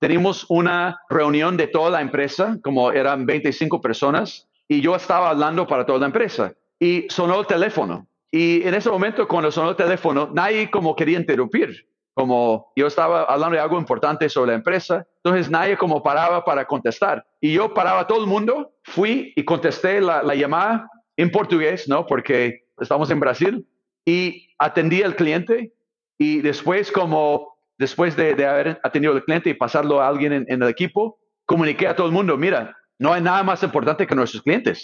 [0.00, 5.66] teníamos una reunión de toda la empresa, como eran 25 personas, y yo estaba hablando
[5.66, 6.54] para toda la empresa.
[6.78, 8.06] Y sonó el teléfono.
[8.32, 11.86] Y en ese momento, cuando sonó el teléfono, nadie como quería interrumpir.
[12.14, 16.66] Como yo estaba hablando de algo importante sobre la empresa, entonces nadie como paraba para
[16.66, 17.24] contestar.
[17.40, 21.88] Y yo paraba a todo el mundo, fui y contesté la, la llamada en portugués,
[21.88, 22.06] ¿no?
[22.06, 23.66] Porque estamos en Brasil,
[24.04, 25.72] y atendí al cliente
[26.18, 27.49] y después como
[27.80, 31.96] después de, haber atendido al cliente y pasarlo a alguien en, el equipo, comuniqué a
[31.96, 34.82] todo el mundo, mira, no hay nada más importante que nuestros clientes.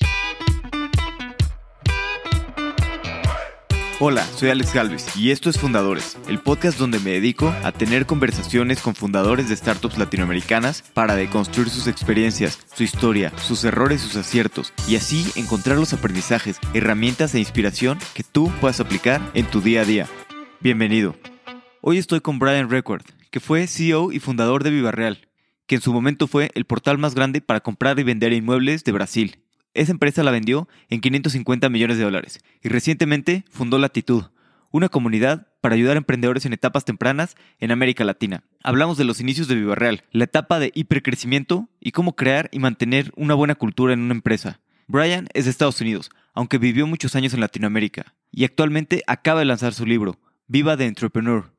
[4.00, 8.06] Hola, soy Alex Galvez y esto es Fundadores, el podcast donde me dedico a tener
[8.06, 14.16] conversaciones con fundadores de startups latinoamericanas para deconstruir sus experiencias, su historia, sus errores, sus
[14.16, 19.60] aciertos y así encontrar los aprendizajes, herramientas e inspiración que tú puedas aplicar en tu
[19.60, 20.06] día a día.
[20.60, 21.14] Bienvenido.
[21.88, 25.28] Hoy estoy con Brian Record, que fue CEO y fundador de Vivarreal,
[25.68, 28.90] que en su momento fue el portal más grande para comprar y vender inmuebles de
[28.90, 29.38] Brasil.
[29.72, 34.24] Esa empresa la vendió en 550 millones de dólares y recientemente fundó Latitud,
[34.72, 38.42] una comunidad para ayudar a emprendedores en etapas tempranas en América Latina.
[38.64, 43.12] Hablamos de los inicios de Vivarreal, la etapa de hipercrecimiento y cómo crear y mantener
[43.14, 44.58] una buena cultura en una empresa.
[44.88, 49.46] Brian es de Estados Unidos, aunque vivió muchos años en Latinoamérica, y actualmente acaba de
[49.46, 50.18] lanzar su libro,
[50.48, 51.55] Viva de Entrepreneur,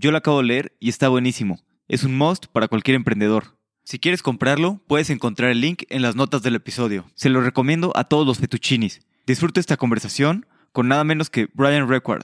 [0.00, 1.60] yo lo acabo de leer y está buenísimo.
[1.86, 3.58] Es un must para cualquier emprendedor.
[3.84, 7.04] Si quieres comprarlo, puedes encontrar el link en las notas del episodio.
[7.14, 9.06] Se lo recomiendo a todos los fettuccinis.
[9.26, 12.22] Disfruta esta conversación con nada menos que Brian Record.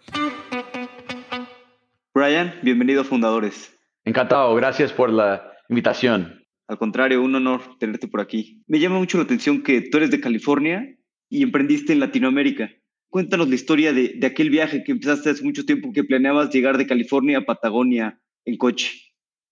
[2.15, 3.77] Brian, bienvenido a Fundadores.
[4.07, 6.47] Encantado, gracias por la invitación.
[6.69, 8.63] Al contrario, un honor tenerte por aquí.
[8.67, 10.97] Me llama mucho la atención que tú eres de California
[11.29, 12.71] y emprendiste en Latinoamérica.
[13.17, 16.87] Cuéntanos la historia de, aquel viaje que empezaste hace mucho tiempo, que planeabas llegar de
[16.87, 18.93] California a Patagonia en coche.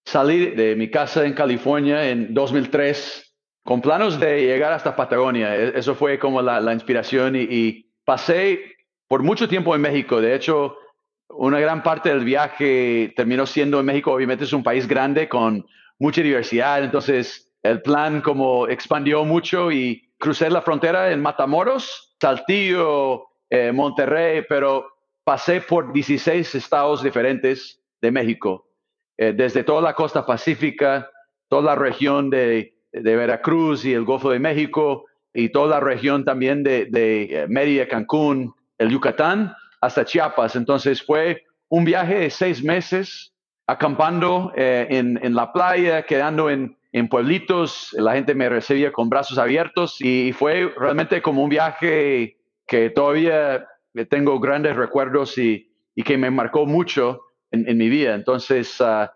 [0.05, 5.57] Salí de mi casa en California en 2003 con planos de llegar hasta Patagonia.
[5.57, 8.61] E, eso fue como la, inspiración y, pasé
[9.09, 10.20] por mucho tiempo en México.
[10.20, 10.77] De hecho,
[11.31, 14.13] una gran parte del viaje terminó siendo en México.
[14.13, 15.64] Obviamente es un país grande con
[15.98, 16.85] mucha diversidad.
[16.85, 24.45] Entonces, el plan como expandió mucho y crucé la frontera en Matamoros, Saltillo, eh, Monterrey,
[24.49, 24.87] pero
[25.23, 28.67] pasé por 16 estados diferentes de México,
[29.17, 31.11] eh, desde toda la costa pacífica,
[31.49, 36.63] toda la región de, Veracruz y el Golfo de México, y toda la región también
[36.63, 40.55] de, de eh, Mérida, Cancún, el Yucatán, hasta Chiapas.
[40.55, 43.33] Entonces fue un viaje de seis meses
[43.67, 47.95] acampando en, la playa, quedando en, en pueblitos.
[47.99, 53.67] La gente me recibía con brazos abiertos y fue realmente como un viaje que todavía
[54.08, 55.70] tengo grandes recuerdos y,
[56.05, 58.14] que me marcó mucho en, mi vida.
[58.14, 59.07] Entonces, uh,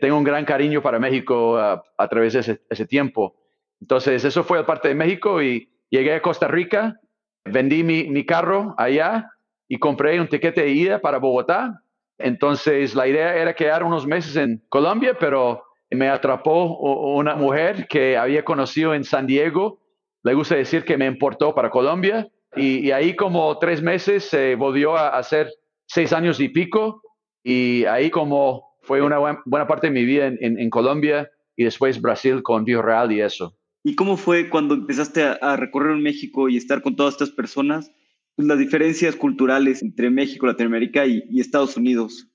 [0.00, 3.36] tengo un gran cariño para México ah, a través de ese, tiempo.
[3.80, 6.98] Entonces, eso fue parte de México y llegué a Costa Rica,
[7.44, 9.30] vendí mi, carro allá
[9.68, 11.82] y compré un tiquete de ida para Bogotá.
[12.18, 18.16] Entonces, la idea era quedar unos meses en Colombia, pero me atrapó una mujer que
[18.16, 19.78] había conocido en San Diego.
[20.24, 24.96] Le gusta decir que me importó para Colombia y, ahí como tres meses se volvió
[24.96, 25.52] a hacer
[25.86, 27.02] seis años y pico.
[27.42, 32.42] Y ahí como fue una buena, parte de mi vida en, Colombia y después Brasil
[32.42, 33.56] con Real y eso.
[33.84, 37.92] ¿Y cómo fue cuando empezaste a, recorrer en México y estar con todas estas personas?
[38.34, 42.28] Pues, las diferencias culturales entre México, Latinoamérica y, Estados Unidos.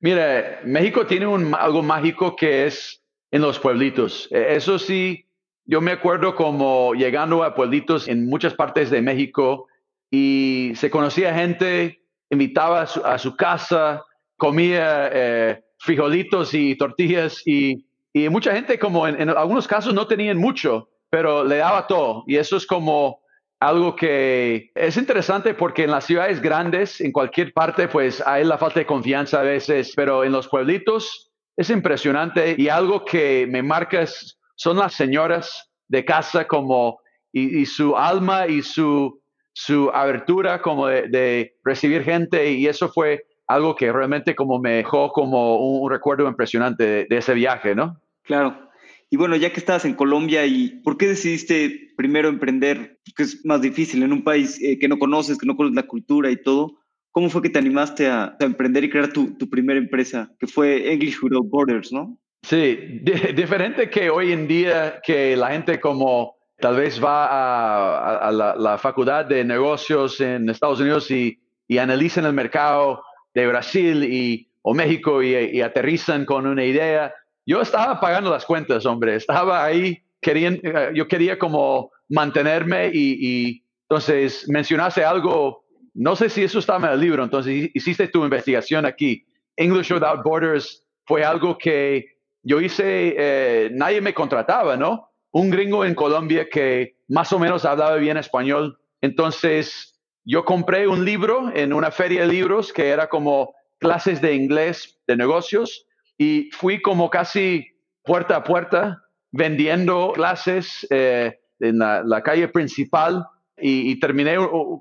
[0.00, 4.28] Mira, México tiene un, algo mágico que es en los pueblitos.
[4.30, 5.25] E, eso sí,
[5.66, 9.66] yo me acuerdo como llegando a pueblitos en muchas partes de México
[10.10, 12.00] y se conocía gente,
[12.30, 14.04] invitaba a su, casa,
[14.36, 17.84] comía eh, frijolitos y tortillas y,
[18.30, 22.24] mucha gente como en, algunos casos no tenían mucho, pero le daba todo.
[22.26, 23.20] Y eso es como
[23.60, 28.56] algo que es interesante porque en las ciudades grandes, en cualquier parte, pues hay la
[28.56, 33.62] falta de confianza a veces, pero en los pueblitos es impresionante y algo que me
[33.62, 36.98] marca es son las señoras de casa como
[37.32, 39.20] y, su alma y su,
[39.52, 45.10] su abertura como de, recibir gente y eso fue algo que realmente como me dejó
[45.12, 48.00] como un, recuerdo impresionante de, ese viaje, ¿no?
[48.22, 48.70] Claro.
[49.08, 52.98] Y bueno, ya que estabas en Colombia, ¿y por qué decidiste primero emprender?
[53.14, 55.86] Que es más difícil en un país eh, que no conoces, que no conoces la
[55.86, 56.80] cultura y todo.
[57.12, 60.92] ¿Cómo fue que te animaste a, emprender y crear tu, tu, primera empresa, que fue
[60.92, 62.18] English Without Borders, ¿no?
[62.46, 63.00] Sí,
[63.34, 69.24] diferente que hoy en día que la gente como tal vez va a, la, facultad
[69.24, 73.02] de negocios en Estados Unidos y, y analizan el mercado
[73.34, 77.12] de Brasil y, o México y, aterrizan con una idea.
[77.44, 83.60] yo estaba pagando las cuentas, hombre, estaba ahí, queriendo, eh, yo quería como mantenerme y,
[83.90, 85.64] entonces mencionaste algo,
[85.94, 89.26] no sé si eso estaba en el libro, entonces hiciste tu investigación aquí.
[89.56, 92.15] English Without Borders fue algo que
[92.46, 95.10] yo hice, eh, nadie me contrataba, ¿no?
[95.32, 98.78] Un gringo en Colombia que más o menos hablaba bien español.
[99.00, 104.34] Entonces, yo compré un libro en una feria de libros que era como clases de
[104.34, 107.66] inglés de negocios y fui como casi
[108.04, 109.02] puerta a puerta
[109.32, 113.26] vendiendo clases eh, en la, calle principal
[113.58, 114.36] y, terminé,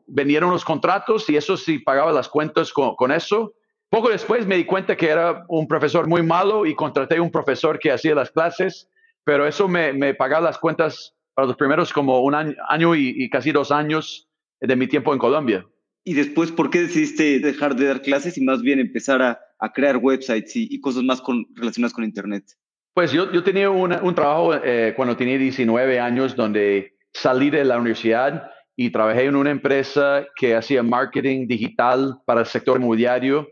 [0.06, 3.54] vendieron los contratos y eso sí pagaba las cuentas con, eso.
[3.96, 7.80] Poco después me di cuenta que era un profesor muy malo y contraté un profesor
[7.80, 8.90] que hacía las clases,
[9.24, 13.72] pero eso me, pagaba las cuentas para los primeros como un año, y, casi dos
[13.72, 14.28] años
[14.60, 15.66] de mi tiempo en Colombia.
[16.04, 19.40] Y después, ¿por qué decidiste dejar de dar clases y más bien empezar a,
[19.74, 21.24] crear websites y, cosas más
[21.56, 22.44] relacionadas con Internet?
[22.94, 27.78] Pues yo, yo tenía un trabajo eh, cuando tenía 19 años donde salí de la
[27.78, 33.48] universidad y trabajé en una empresa que hacía marketing digital para el sector inmobiliario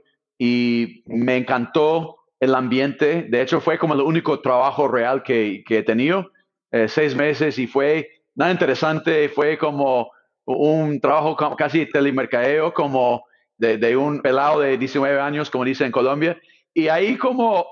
[0.45, 3.28] y me encantó el ambiente.
[3.30, 6.34] De hecho, fue como el único trabajo real que, que he tenido,
[6.69, 10.12] eh, seis meses y fue nada interesante, fue como
[10.44, 13.24] un trabajo casi telemercadeo, como
[13.57, 16.38] de, de un pelado de 19 años, como dice en Colombia.
[16.74, 17.66] Y ahí como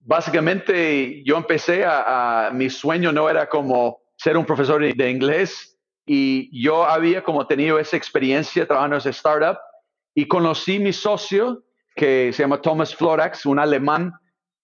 [0.00, 6.48] básicamente yo empecé a, mi sueño no era como ser un profesor de, inglés y
[6.58, 9.58] yo había como tenido esa experiencia trabajando en ese startup
[10.14, 11.62] y conocí mi socio
[11.94, 14.12] que se llama Thomas Florax, un alemán.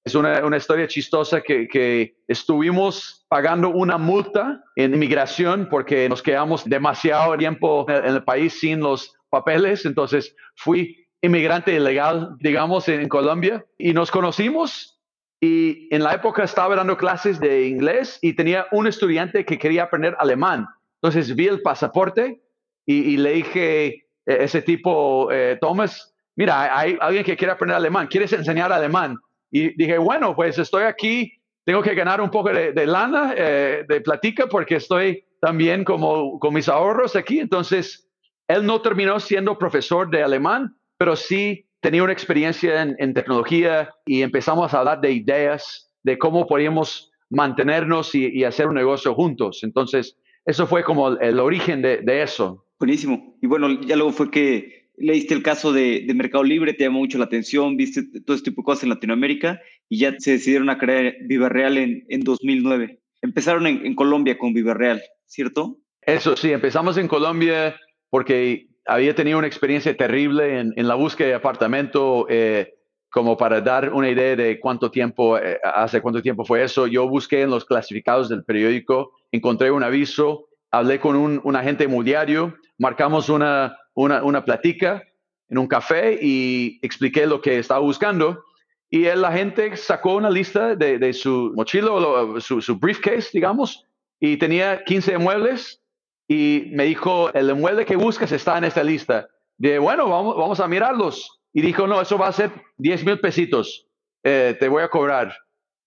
[0.05, 6.23] Es una, una historia chistosa que, que, estuvimos pagando una multa en inmigración porque nos
[6.23, 9.85] quedamos demasiado tiempo en el país sin los papeles.
[9.85, 15.01] Entonces fui inmigrante ilegal, digamos, en Colombia y nos conocimos
[15.41, 19.85] y en la época estaba dando clases de inglés y tenía un estudiante que quería
[19.85, 20.67] aprender alemán.
[21.03, 22.43] Entonces vi el pasaporte
[22.87, 26.10] y, le dije, e, ese tipo, eh, Thomas,
[26.41, 29.19] mira, hay alguien que quiere aprender alemán, ¿quieres enseñar alemán?
[29.51, 31.35] Y dije, bueno, pues estoy aquí,
[31.67, 36.55] tengo que ganar un poco de, lana, eh, de platica, porque estoy también como con
[36.55, 37.41] mis ahorros aquí.
[37.41, 38.09] Entonces,
[38.49, 44.23] él no terminó siendo profesor de alemán, pero sí tenía una experiencia en, tecnología y
[44.23, 49.61] empezamos a hablar de ideas, de cómo podíamos mantenernos y, hacer un negocio juntos.
[49.63, 50.17] Entonces,
[50.47, 52.65] eso fue como el, origen de, eso.
[52.79, 53.37] Buenísimo.
[53.43, 57.19] Y bueno, ya luego fue que leíste el caso de, Mercado Libre, te llamó mucho
[57.19, 60.79] la atención, viste todo este tipo de cosas en Latinoamérica y ya se decidieron a
[60.79, 63.01] crear Viva Real en, en 2009.
[63.23, 65.79] Empezaron en, en Colombia con Viva Real, ¿cierto?
[66.03, 67.77] Eso sí, empezamos en Colombia
[68.09, 72.75] porque había tenido una experiencia terrible en, la búsqueda de apartamento, eh,
[73.11, 76.87] como para dar una idea de cuánto tiempo, eh, hace cuánto tiempo fue eso.
[76.87, 82.55] Yo busqué en los clasificados del periódico, encontré un aviso, hablé con un, agente inmobiliario,
[82.79, 85.03] marcamos una, una, una platica
[85.49, 88.45] en un café y expliqué lo que estaba buscando.
[88.89, 93.87] Y el agente sacó una lista de, su mochilo, su, su briefcase, digamos,
[94.19, 95.81] y tenía 15 muebles
[96.29, 99.29] y me dijo, el inmueble que buscas está en esta lista.
[99.57, 101.41] Dije, bueno, vamos, vamos a mirarlos.
[101.53, 103.87] Y dijo, no, eso va a ser 10 mil pesitos,
[104.23, 105.37] eh, te voy a cobrar.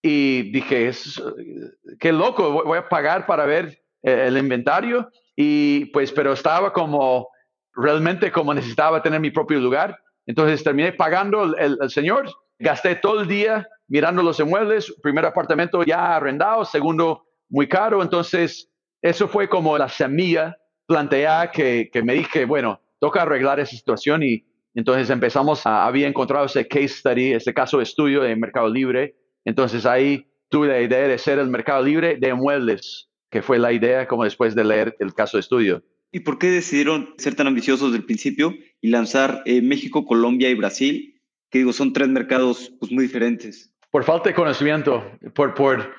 [0.02, 0.92] Y dije,
[2.00, 5.10] qué loco, voy a pagar para ver eh, el inventario.
[5.36, 7.30] Y pues, pero estaba como,
[7.76, 9.98] realmente como necesitaba tener mi propio lugar.
[10.26, 15.84] Entonces terminé pagando el, el señor, gasté todo el día mirando los inmuebles, primer apartamento
[15.84, 18.70] ya arrendado, segundo muy caro, entonces
[19.02, 24.24] eso fue como la semilla planteada que, que me dije, bueno, toca arreglar esa situación
[24.24, 28.70] y entonces empezamos a, había encontrado ese case study, ese caso de estudio de Mercado
[28.70, 29.16] Libre.
[29.46, 33.72] Entonces ahí tuve la idea de ser el Mercado Libre de muebles, que fue la
[33.72, 35.84] idea como después de leer el caso de estudio.
[36.16, 40.48] ¿Y por qué decidieron ser tan ambiciosos desde el principio y lanzar eh, México, Colombia
[40.48, 41.20] y Brasil?
[41.50, 43.74] Que digo, son tres mercados pues, muy diferentes.
[43.90, 45.04] Por falta de conocimiento,
[45.34, 45.96] por, por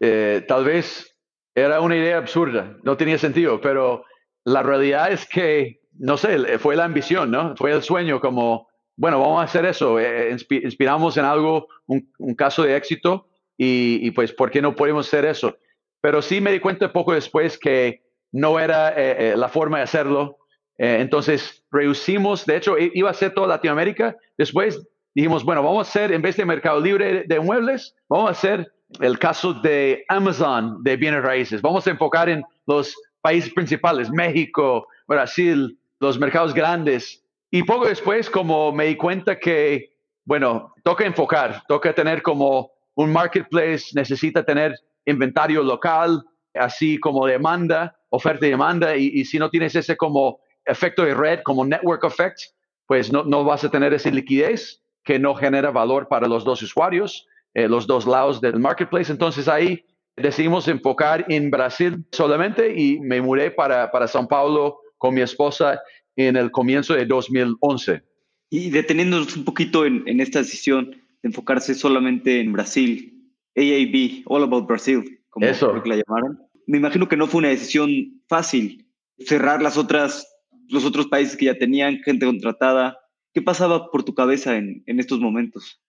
[0.00, 1.18] eh, tal vez
[1.56, 4.04] era una idea absurda, no tenía sentido, pero
[4.44, 7.56] la realidad es que, no sé, fue la ambición, ¿no?
[7.56, 12.62] Fue el sueño como, bueno, vamos a hacer eso, eh, inspiramos en algo, un, caso
[12.62, 15.56] de éxito y, pues, ¿por qué no podemos hacer eso?
[16.00, 18.05] Pero sí me di cuenta poco después que
[18.36, 20.38] no era eh, eh, la forma de hacerlo.
[20.78, 24.14] entonces, reducimos, de hecho, iba a ser toda Latinoamérica.
[24.36, 28.32] Después dijimos, bueno, vamos a hacer, en vez de Mercado Libre de muebles, vamos a
[28.32, 31.62] hacer el caso de Amazon de bienes raíces.
[31.62, 37.24] Vamos a enfocar en los países principales, México, Brasil, los mercados grandes.
[37.50, 39.94] Y poco después, como me di cuenta que,
[40.26, 44.74] bueno, toca enfocar, toca tener como un marketplace necesita tener
[45.06, 46.22] inventario local,
[46.54, 51.40] así como demanda, oferta y demanda, y, si no tienes ese como efecto de red,
[51.44, 52.38] como network effect,
[52.86, 56.62] pues no, no vas a tener esa liquidez que no genera valor para los dos
[56.62, 59.10] usuarios, eh, los dos lados del marketplace.
[59.10, 59.84] Entonces ahí
[60.16, 65.80] decidimos enfocar en Brasil solamente y me mudé para, para São Paulo con mi esposa
[66.16, 68.02] en el comienzo de 2011.
[68.50, 73.12] Y deteniéndonos un poquito en, en esta decisión de enfocarse solamente en Brasil,
[73.56, 75.70] AAB, All About Brazil, como Eso.
[75.70, 76.45] creo que la llamaron.
[76.66, 77.90] Me imagino que no fue una decisión
[78.28, 78.86] fácil
[79.18, 80.26] cerrar las otras,
[80.68, 82.98] los otros países que ya tenían gente contratada.
[83.32, 85.80] ¿Qué pasaba por tu cabeza en, en estos momentos?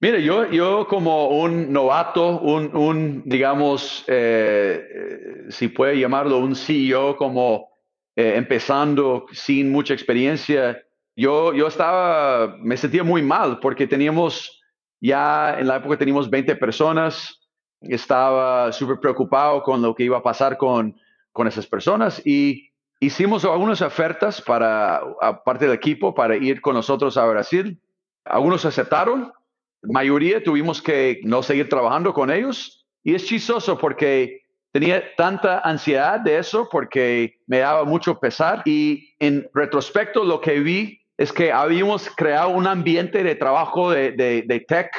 [0.00, 5.22] Mire, yo, yo como un novato, un, un digamos, eh
[5.52, 7.68] si puede llamarlo un CEO, como
[8.16, 10.82] eh, empezando sin mucha experiencia,
[11.14, 14.62] yo, yo estaba, me sentía muy mal porque teníamos,
[15.00, 17.41] ya en la época teníamos 20 personas,
[17.88, 20.96] estaba súper preocupado con lo que iba a pasar con,
[21.32, 22.70] con esas personas y
[23.00, 25.02] hicimos algunas ofertas para,
[25.44, 27.80] parte del equipo, para ir con nosotros a Brasil.
[28.24, 29.32] Algunos aceptaron,
[29.82, 32.86] mayoría tuvimos que no seguir trabajando con ellos.
[33.02, 38.62] Y es chistoso porque tenía tanta ansiedad de eso porque me daba mucho pesar.
[38.64, 44.12] Y en retrospecto lo que vi es que habíamos creado un ambiente de trabajo de,
[44.12, 44.90] de, de tech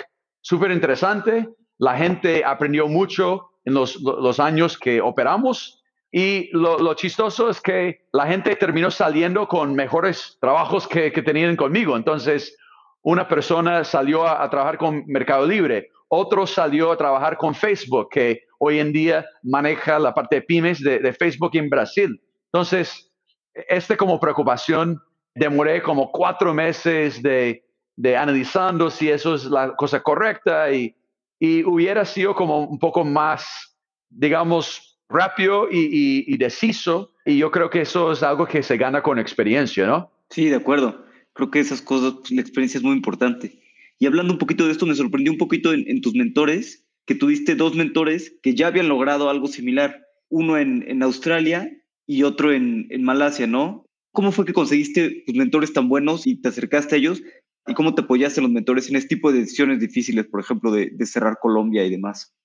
[0.42, 7.60] súper interesante la gente aprendió mucho en los, años que operamos y lo, chistoso es
[7.62, 11.98] que la gente terminó saliendo con mejores trabajos que, tenían conmigo.
[11.98, 12.56] Entonces,
[13.02, 18.42] una persona salió a, trabajar con Mercado Libre, otro salió a trabajar con Facebook, que
[18.60, 22.22] hoy en día maneja la parte de pymes de, de Facebook en Brasil.
[22.52, 23.12] Entonces,
[23.54, 25.02] este como preocupación,
[25.36, 27.66] demoré como cuatro meses de,
[27.96, 30.96] de analizando si eso es la cosa correcta y
[31.44, 33.76] y hubiera sido como un poco más,
[34.10, 37.12] digamos, rápido y, y, y, deciso.
[37.26, 40.10] Y yo creo que eso es algo que se gana con experiencia, ¿no?
[40.30, 41.06] Sí, de acuerdo.
[41.34, 43.60] Creo que esas cosas, la experiencia es muy importante.
[44.00, 47.14] Y hablando un poquito de esto, me sorprendió un poquito en, en tus mentores, que
[47.14, 51.70] tuviste dos mentores que ya habían logrado algo similar, uno en, en Australia
[52.08, 53.86] y otro en, en Malasia, ¿no?
[54.14, 57.22] ¿Cómo fue que conseguiste tus mentores tan buenos y te acercaste a ellos
[57.66, 60.72] ¿Y cómo te apoyaste en los mentores en este tipo de decisiones difíciles, por ejemplo,
[60.72, 62.36] de, de cerrar Colombia y demás?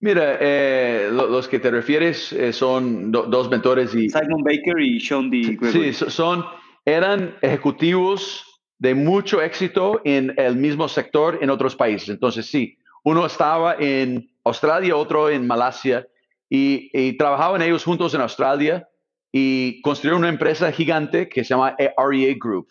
[0.00, 4.08] Mira, eh, los que te refieres eh, son do, dos mentores y...
[4.08, 5.58] Simon Baker y Sean D.
[5.60, 5.92] Gregory.
[5.92, 6.44] Sí, son,
[6.86, 8.44] eran ejecutivos
[8.78, 12.08] de mucho éxito en el mismo sector en otros países.
[12.08, 16.08] Entonces, sí, uno estaba en Australia, otro en Malasia,
[16.48, 18.88] y, y trabajaban ellos juntos en Australia
[19.30, 22.68] y construyeron una empresa gigante que se llama REA Group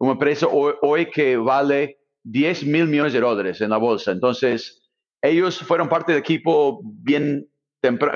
[0.00, 4.10] una empresa hoy, que vale 10 mil millones de dólares en la bolsa.
[4.12, 4.82] Entonces,
[5.22, 7.46] ellos fueron parte del equipo bien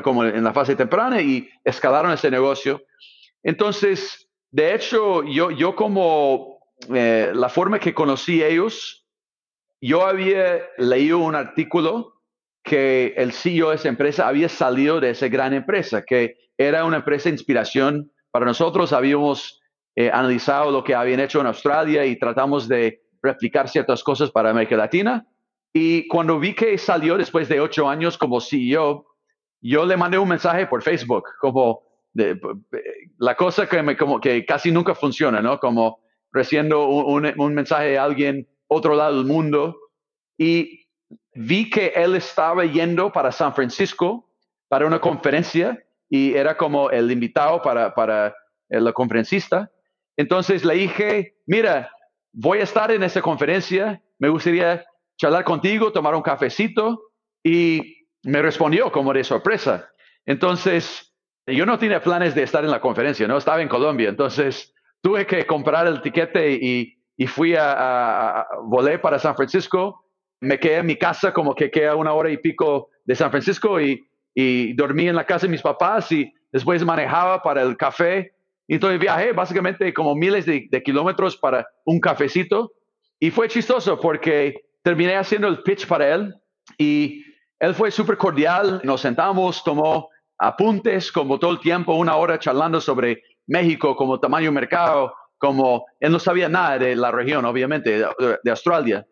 [0.02, 2.82] como en la fase temprana y escalaron ese negocio.
[3.42, 6.58] Entonces, de hecho, yo, yo como
[6.94, 9.06] eh, la forma que conocí a ellos,
[9.80, 12.22] yo había leído un artículo
[12.62, 16.98] que el CEO de esa empresa había salido de esa gran empresa, que era una
[16.98, 18.94] empresa de inspiración para nosotros.
[18.94, 19.60] Habíamos
[19.96, 24.50] eh, analizado lo que habían hecho en Australia y tratamos de replicar ciertas cosas para
[24.50, 25.26] América Latina.
[25.72, 29.06] Y cuando vi que salió después de ocho años como CEO,
[29.60, 31.82] yo le mandé un mensaje por Facebook, como
[33.18, 35.58] la cosa que, casi nunca funciona, ¿no?
[35.58, 36.00] Como
[36.32, 39.76] recibiendo un, un, mensaje de alguien otro lado del mundo.
[40.38, 40.86] Y
[41.34, 44.30] vi que él estaba yendo para San Francisco
[44.68, 48.34] para una conferencia y era como el invitado para, para
[48.68, 49.70] la conferencista.
[50.16, 51.90] Entonces le dije, mira,
[52.32, 54.84] voy a estar en esa conferencia, me gustaría
[55.16, 57.00] charlar contigo, tomar un cafecito.
[57.42, 59.90] Y me respondió como de sorpresa.
[60.26, 61.14] Entonces,
[61.46, 65.26] yo no tenía planes de estar en la conferencia, no estaba en Colombia, entonces tuve
[65.26, 70.06] que comprar el tiquete y, y fui a, a, volé para San Francisco,
[70.40, 73.78] me quedé en mi casa como que queda una hora y pico de San Francisco
[73.80, 78.33] y, y dormí en la casa de mis papás y después manejaba para el café
[78.68, 82.72] entonces viajé básicamente como miles de, de, kilómetros para un cafecito
[83.20, 86.34] y fue chistoso porque terminé haciendo el pitch para él
[86.78, 87.22] y
[87.58, 92.80] él fue súper cordial, nos sentamos, tomó apuntes como todo el tiempo, una hora charlando
[92.80, 98.38] sobre México como tamaño mercado, como él no sabía nada de la región, obviamente, de,
[98.42, 99.06] de Australia.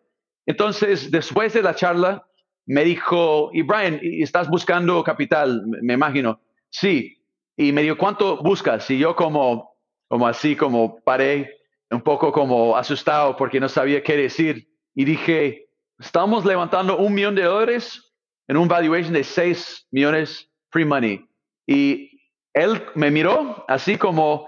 [0.45, 2.25] Entonces, después de la charla,
[2.65, 5.63] me dijo, y Brian, ¿estás buscando capital?
[5.81, 6.41] Me imagino.
[6.69, 7.22] Sí,
[7.55, 8.89] y me dijo, ¿cuánto buscas?
[8.89, 9.75] Y yo como,
[10.07, 11.57] como así, como paré
[11.91, 14.67] un poco como asustado porque no sabía qué decir.
[14.95, 15.67] Y dije,
[15.99, 18.13] estamos levantando un millón de dólares
[18.47, 21.25] en un valuation de 6 millones free money.
[21.67, 22.19] Y
[22.53, 24.47] él me miró así como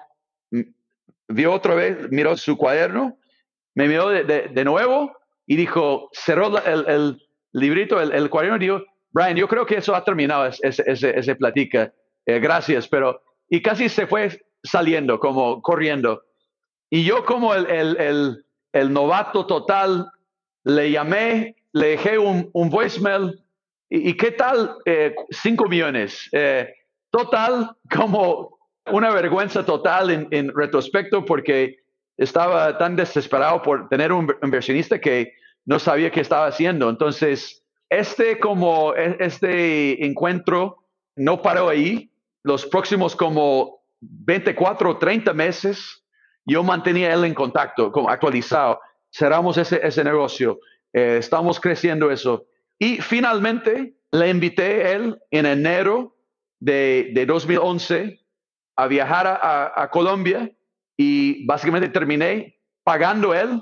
[1.28, 3.18] vio otra vez, miró su cuaderno,
[3.74, 7.22] me miró de, nuevo y dijo, cerró el,
[7.52, 11.36] librito, el, cuaderno y dijo, Brian, yo creo que eso ha terminado, ese, ese, ese
[11.36, 11.94] platica.
[12.26, 13.22] Eh, gracias, pero...
[13.48, 16.24] Y casi se fue saliendo, como corriendo.
[16.90, 20.12] Y yo como el, el novato total,
[20.66, 23.40] le llamé, le dejé un, un voicemail.
[23.90, 24.78] ¿Y, qué tal?
[24.86, 26.28] Eh, cinco millones.
[26.34, 26.74] Eh,
[27.12, 28.58] total, como
[28.92, 31.78] una vergüenza total en, en, retrospecto porque
[32.18, 35.34] estaba tan desesperado por tener un inversionista que
[35.66, 36.90] no sabía qué estaba haciendo.
[36.90, 40.84] Entonces, este como e, este encuentro
[41.16, 42.10] no paró ahí.
[42.46, 46.06] Los próximos como 24 30 meses
[46.46, 48.80] yo mantenía él en contacto, actualizado.
[49.12, 50.60] Cerramos ese, negocio.
[50.94, 52.46] Eh, estamos creciendo eso.
[52.78, 56.16] Y finalmente le invité él en enero
[56.60, 58.20] de, de 2011
[58.76, 60.52] a viajar a, a, Colombia
[60.96, 63.60] y básicamente terminé pagando él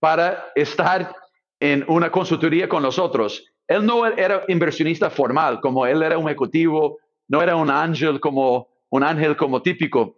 [0.00, 1.14] para estar
[1.60, 3.44] en una consultoría con nosotros.
[3.68, 8.68] Él no era inversionista formal, como él era un ejecutivo, no era un ángel como
[8.90, 10.16] un ángel como típico.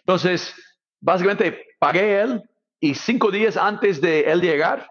[0.00, 0.54] Entonces,
[1.00, 2.42] básicamente pagué él
[2.80, 4.88] y cinco días antes de él llegar,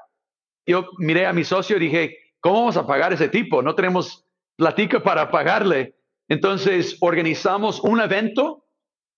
[0.65, 3.61] yo miré a mi socio y dije, ¿cómo vamos a pagar a ese tipo?
[3.61, 5.95] No tenemos platica para pagarle.
[6.27, 8.65] Entonces organizamos un evento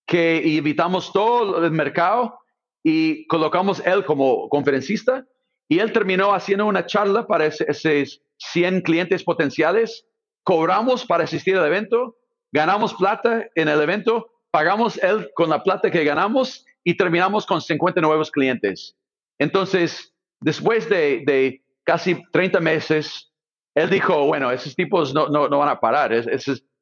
[0.05, 2.39] que invitamos todo el mercado
[2.83, 5.25] y colocamos él como conferencista
[5.69, 10.05] y él terminó haciendo una charla para esos 100 clientes potenciales.
[10.43, 12.15] Cobramos para asistir al evento,
[12.51, 17.61] ganamos plata en el evento, pagamos él con la plata que ganamos y terminamos con
[17.61, 18.95] 50 nuevos clientes.
[19.39, 23.31] Entonces, después de, casi 30 meses,
[23.75, 26.13] él dijo, bueno, esos tipos no, no, van a parar,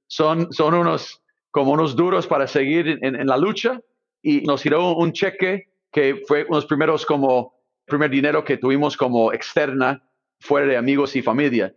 [0.07, 3.79] son, son unos como unos duros para seguir en, la lucha
[4.21, 7.53] y nos tiró un cheque que fue uno de los primeros como
[7.85, 10.03] primer dinero que tuvimos como externa
[10.41, 11.73] fuera de amigos y familia.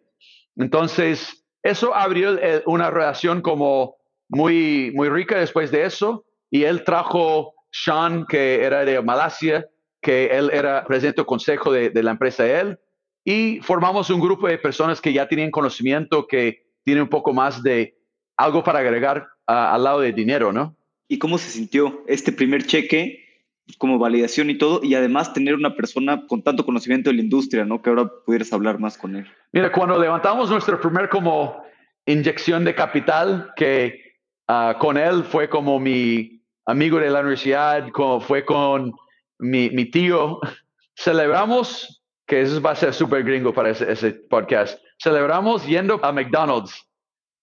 [0.57, 3.97] Entonces, eso abrió eh, una relación como
[4.29, 6.25] muy, muy rica después de eso.
[6.51, 9.69] Y él trajo sean, que era de Malasia,
[10.01, 12.79] que él era presidente del consejo de, la empresa de él,
[13.25, 17.63] y formamos un grupo de personas que ya tienen conocimiento, que tienen un poco más
[17.63, 17.99] de
[18.37, 20.77] algo para agregar al lado de dinero, ¿no?
[21.09, 23.28] ¿Y cómo se sintió este primer cheque
[23.77, 27.65] como validación y todo, y además tener una persona con tanto conocimiento de la industria,
[27.65, 27.83] ¿no?
[27.83, 29.27] Que ahora pudieras hablar más con él.
[29.53, 31.63] Mira, cuando levantamos nuestra primer como
[32.07, 34.15] inyección de capital, que
[34.47, 38.95] ah, con él fue como mi amigo de la universidad, como fue con
[39.39, 40.41] mi, mi tío,
[40.97, 46.13] celebramos, que eso va a ser súper gringo para ese, ese, podcast, celebramos yendo a
[46.13, 46.87] McDonald's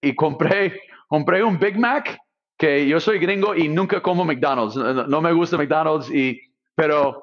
[0.01, 2.17] y compré, compré un Big Mac,
[2.57, 6.39] que yo soy gringo y nunca como McDonald's, no, me gusta McDonald's, y,
[6.75, 7.21] pero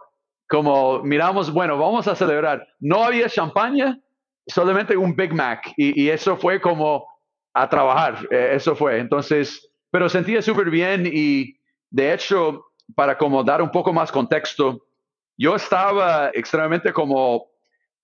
[0.48, 2.66] como miramos, bueno, vamos a celebrar.
[2.80, 3.98] No había champaña,
[4.46, 7.06] solamente un Big Mac y, y eso fue como
[7.54, 8.98] a trabajar, eh, eso fue.
[8.98, 11.56] Entonces, pero sentía súper bien y
[11.90, 12.64] de hecho,
[12.94, 14.86] para como dar un poco más contexto,
[15.36, 17.46] yo estaba extremadamente como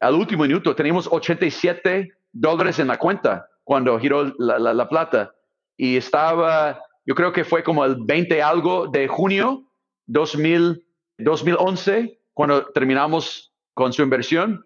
[0.00, 5.34] al último minuto, teníamos 87 dólares en la cuenta cuando giró la, plata
[5.76, 9.64] y estaba, yo creo que fue como el 20 algo de junio
[10.06, 10.84] 2000,
[11.18, 14.64] 2011, cuando terminamos con su inversión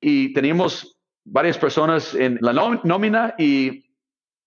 [0.00, 2.52] y teníamos varias personas en la
[2.82, 3.84] nómina y,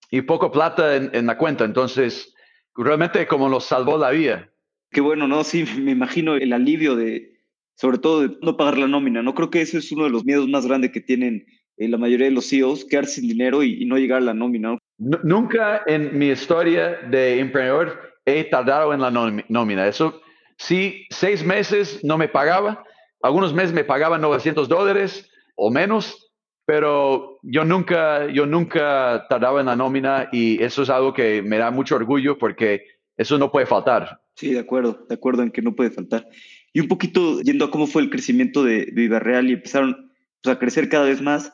[0.10, 1.64] y poco plata en la cuenta.
[1.64, 2.34] Entonces,
[2.76, 4.50] realmente como nos salvó la vida.
[4.92, 5.44] Qué bueno, ¿no?
[5.44, 7.34] Sí, me imagino el alivio de,
[7.76, 9.34] sobre todo de no pagar la nómina, ¿no?
[9.36, 11.46] Creo que ese es uno de los miedos más grandes que tienen
[11.78, 14.78] eh, la mayoría de los CEOs, quedarse sin dinero y, no llegar a la nómina.
[14.98, 19.88] Nunca en mi historia de emprendedor he tardado en la nómina.
[19.88, 20.22] Eso
[20.58, 22.84] sí, seis meses no me pagaba,
[23.22, 26.32] algunos meses me pagaban 900 dólares o menos,
[26.66, 31.58] pero yo nunca, yo nunca tardaba en la nómina y eso es algo que me
[31.58, 32.84] da mucho orgullo porque
[33.18, 34.22] eso no puede faltar.
[34.36, 36.28] Sí, de acuerdo, de acuerdo en que no puede faltar.
[36.74, 40.60] Y un poquito yendo a cómo fue el crecimiento de, Real y empezaron pues, a
[40.60, 41.54] crecer cada vez más,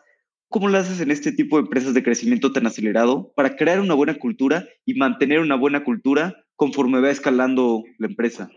[0.52, 3.96] ¿cómo lo haces en este tipo de empresas de crecimiento tan acelerado para crear una
[3.96, 8.50] buena cultura y mantener una buena cultura conforme va escalando la empresa?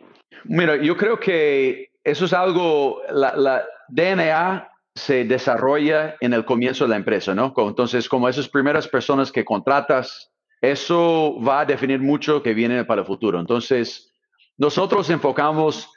[0.44, 6.90] Mira, yo creo que eso es algo, la, DNA se desarrolla en el comienzo de
[6.90, 7.54] la empresa, ¿no?
[7.56, 10.30] Entonces, como esas primeras personas que contratas,
[10.60, 13.40] eso va a definir mucho que viene para el futuro.
[13.40, 14.12] Entonces,
[14.56, 15.90] nosotros enfocamos,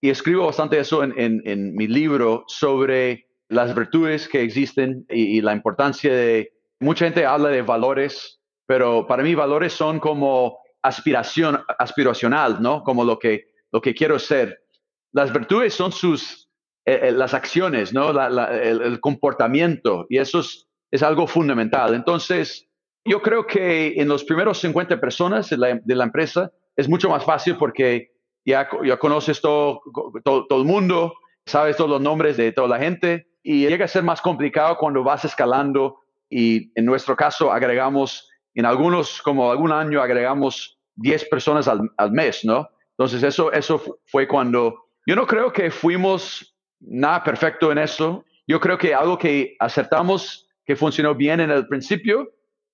[0.00, 6.12] y escribo bastante eso en, mi libro, sobre las virtudes que existen y, la importancia
[6.12, 12.82] de, mucha gente habla de valores, pero para mí valores son como aspiración, aspiracional, ¿no?
[12.82, 14.64] Como lo que, lo que quiero ser.
[15.12, 16.48] Las virtudes son sus,
[16.86, 18.10] eh, eh, las acciones, ¿no?
[18.10, 21.94] el, comportamiento, y eso es, es, algo fundamental.
[21.94, 22.66] Entonces,
[23.04, 27.56] yo creo que en los primeros 50 personas de la, empresa es mucho más fácil
[27.56, 28.12] porque
[28.46, 29.82] ya, ya conoces todo,
[30.24, 31.12] todo, el mundo,
[31.44, 35.02] sabes todos los nombres de toda la gente y llega a ser más complicado cuando
[35.02, 35.98] vas escalando
[36.30, 42.12] y en nuestro caso agregamos, en algunos, como algún año agregamos 10 personas al, al
[42.12, 42.68] mes, ¿no?
[42.90, 48.60] Entonces eso, eso fue cuando, yo no creo que fuimos nada perfecto en eso, yo
[48.60, 52.30] creo que algo que acertamos que funcionó bien en el principio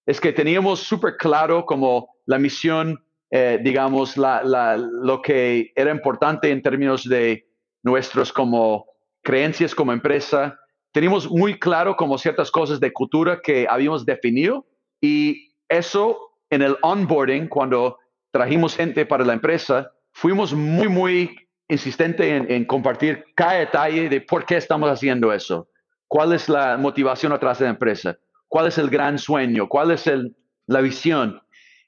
[0.07, 5.91] es que teníamos súper claro como la misión, eh, digamos, la, la, lo que era
[5.91, 7.47] importante en términos de
[7.83, 8.87] nuestros como
[9.23, 10.59] creencias como empresa.
[10.93, 14.67] Teníamos muy claro como ciertas cosas de cultura que habíamos definido
[15.01, 16.19] y eso
[16.51, 17.99] en el onboarding, cuando
[18.31, 21.37] trajimos gente para la empresa, fuimos muy, muy
[21.69, 25.69] insistentes en, compartir cada detalle de por qué estamos haciendo eso,
[26.07, 30.07] cuál es la motivación atrás de la empresa cuál es el gran sueño, cuál es
[30.07, 30.35] el,
[30.67, 31.41] la visión.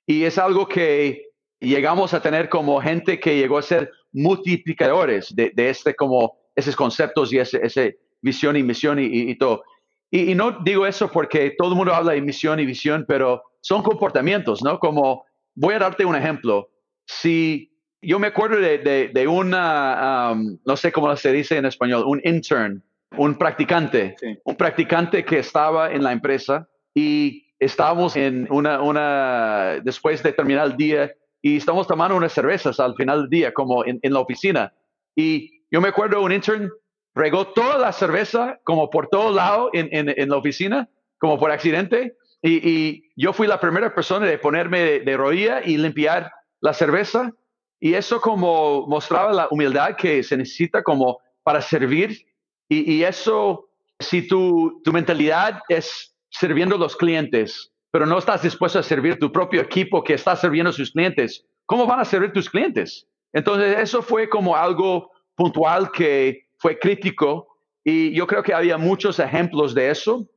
[0.07, 5.53] Y es algo que llegamos a tener como gente que llegó a ser multiplicadores de
[5.57, 9.63] este como esos conceptos y ese, ese visión y misión y, todo.
[10.11, 13.83] Y, no digo eso porque todo el mundo habla de misión y visión, pero son
[13.83, 14.79] comportamientos, ¿no?
[14.79, 16.71] Como, voy a darte un ejemplo.
[17.07, 21.67] Si yo me acuerdo de, de, de una, um, no sé cómo se dice en
[21.67, 22.83] español, un intern
[23.17, 30.23] un practicante, un practicante que estaba en la empresa y estábamos en una, una, después
[30.23, 33.99] de terminar el día y estamos tomando unas cervezas al final del día, como en,
[34.03, 34.73] la oficina.
[35.17, 36.71] Y yo me acuerdo un intern
[37.15, 42.17] regó toda la cerveza como por todo lado en, en, la oficina, como por accidente.
[42.43, 47.33] Y, yo fui la primera persona de ponerme de, de y limpiar la cerveza.
[47.79, 52.27] Y eso como mostraba la humildad que se necesita como para servir
[52.73, 58.79] y, eso, si tu, tu mentalidad es sirviendo a los clientes, pero no estás dispuesto
[58.79, 62.33] a servir tu propio equipo que está sirviendo a sus clientes, ¿cómo van a servir
[62.33, 63.09] tus clientes?
[63.33, 69.19] Entonces, eso fue como algo puntual que fue crítico y yo creo que había muchos
[69.19, 70.29] ejemplos de eso.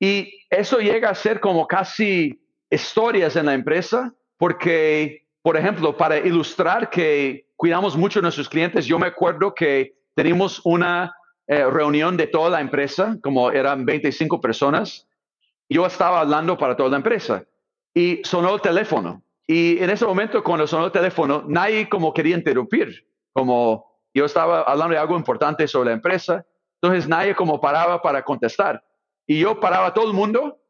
[0.00, 6.18] Y eso llega a ser como casi historias en la empresa, porque, por ejemplo, para
[6.18, 11.14] ilustrar que cuidamos mucho de nuestros clientes, yo me acuerdo que tenemos una
[11.46, 15.06] eh, reunión de toda la empresa, como eran 25 personas.
[15.68, 17.44] Yo estaba hablando para toda la empresa
[17.94, 19.22] y sonó el teléfono.
[19.46, 24.62] Y en ese momento, cuando sonó el teléfono, nadie como quería interrumpir, como yo estaba
[24.62, 26.44] hablando de algo importante sobre la empresa,
[26.80, 28.84] entonces nadie como paraba para contestar.
[29.26, 30.60] Y yo paraba a todo el mundo,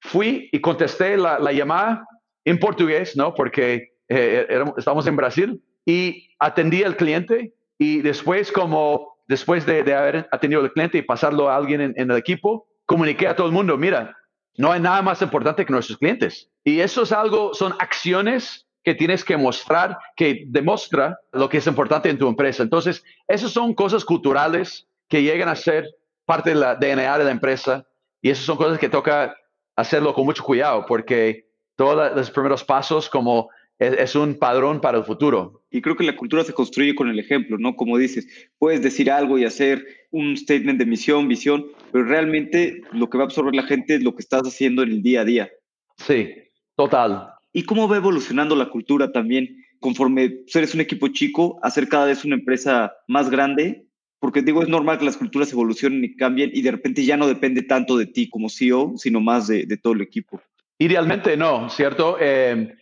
[0.00, 2.06] fui y contesté la, llamada
[2.44, 3.34] en portugués, ¿no?
[3.34, 10.28] Porque eh, estamos en Brasil y atendí al cliente y después como después de, haber
[10.32, 13.76] atendido al cliente y pasarlo a alguien en, el equipo, comuniqué a todo el mundo,
[13.76, 14.16] mira,
[14.56, 16.50] no hay nada más importante que nuestros clientes.
[16.64, 21.66] Y eso es algo, son acciones que tienes que mostrar, que demuestra lo que es
[21.66, 22.62] importante en tu empresa.
[22.62, 25.86] Entonces, esas son cosas culturales que llegan a ser
[26.24, 27.86] parte de la DNA de la empresa
[28.22, 29.34] y esas son cosas que toca
[29.76, 35.04] hacerlo con mucho cuidado porque todos los primeros pasos como es, un padrón para el
[35.04, 35.62] futuro.
[35.70, 37.74] Y creo que la cultura se construye con el ejemplo, ¿no?
[37.74, 43.08] Como dices, puedes decir algo y hacer un statement de misión, visión, pero realmente lo
[43.08, 45.24] que va a absorber la gente es lo que estás haciendo en el día a
[45.24, 45.50] día.
[45.96, 46.30] Sí,
[46.76, 47.39] total.
[47.52, 49.64] ¿Y cómo va evolucionando la cultura también?
[49.80, 53.84] Conforme eres un equipo chico, hacer cada vez una empresa más grande,
[54.20, 57.26] porque digo, es normal que las culturas evolucionen y cambien y de repente ya no
[57.26, 60.40] depende tanto de ti como CEO, sino más de, todo el equipo.
[60.78, 62.18] Idealmente no, ¿cierto?
[62.20, 62.74] Eh,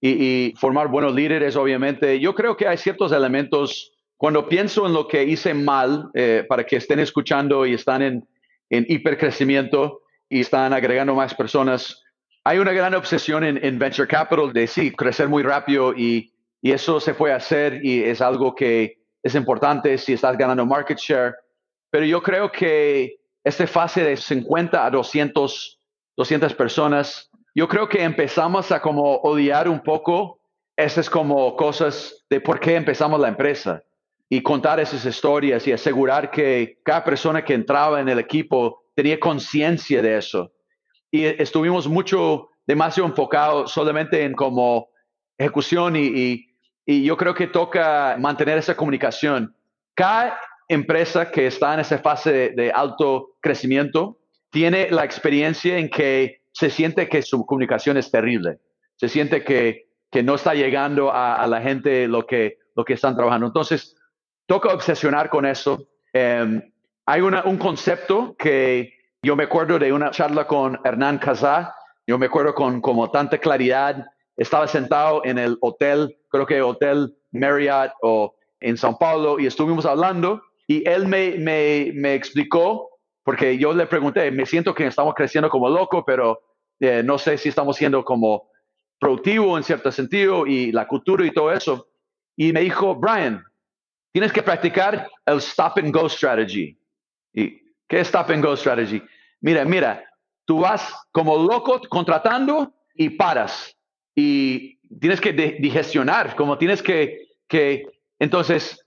[0.00, 2.20] y, formar buenos líderes, obviamente.
[2.20, 6.64] Yo creo que hay ciertos elementos, cuando pienso en lo que hice mal, eh, para
[6.64, 8.28] que estén escuchando y están en,
[8.70, 12.03] en hipercrecimiento y están agregando más personas,
[12.44, 16.30] hay una gran obsesión en, venture capital de sí, crecer muy rápido y,
[16.62, 21.34] eso se puede hacer y es algo que es importante si estás ganando market share.
[21.90, 25.78] Pero yo creo que esta fase de 50 a 200,
[26.16, 30.40] 200 personas yo creo que empezamos a como odiar un poco
[30.76, 33.82] esas como cosas de por qué empezamos la empresa
[34.28, 39.20] y contar esas historias y asegurar que cada persona que entraba en el equipo tenía
[39.20, 40.50] conciencia de eso.
[41.14, 44.88] Y estuvimos mucho, demasiado enfocados solamente en como
[45.38, 46.44] ejecución y,
[46.84, 49.54] y, yo creo que toca mantener esa comunicación.
[49.94, 54.18] Cada empresa que está en esa fase de, alto crecimiento
[54.50, 58.58] tiene la experiencia en que se siente que su comunicación es terrible,
[58.96, 63.14] se siente que, que no está llegando a, la gente lo que, lo que están
[63.14, 63.46] trabajando.
[63.46, 63.94] Entonces,
[64.46, 65.86] toca obsesionar con eso.
[66.12, 66.60] Em,
[67.06, 71.74] hay un concepto que yo me acuerdo de una charla con Hernán Casá,
[72.06, 74.04] yo me acuerdo con como tanta claridad,
[74.36, 79.86] estaba sentado en el hotel, creo que Hotel Marriott o en São Paulo, y estuvimos
[79.86, 82.90] hablando y él me, me, me explicó,
[83.22, 86.40] porque yo le pregunté, me siento que estamos creciendo como loco, pero
[86.80, 88.50] eh, no sé si estamos siendo como
[88.98, 91.88] productivo en cierto sentido y la cultura y todo eso.
[92.36, 93.42] Y me dijo, Brian,
[94.12, 96.78] tienes que practicar el stop and go strategy.
[97.32, 97.58] ¿Y
[97.88, 99.02] qué es stop and go strategy?
[99.44, 100.02] Mira, mira,
[100.46, 103.76] tú vas como loco contratando y paras.
[104.16, 107.82] Y tienes que digestionar, como tienes que, que,
[108.18, 108.82] entonces,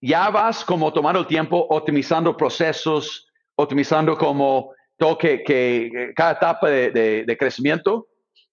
[0.00, 7.36] ya vas como tomando el tiempo, optimizando procesos, optimizando como todo que, cada etapa de,
[7.38, 8.08] crecimiento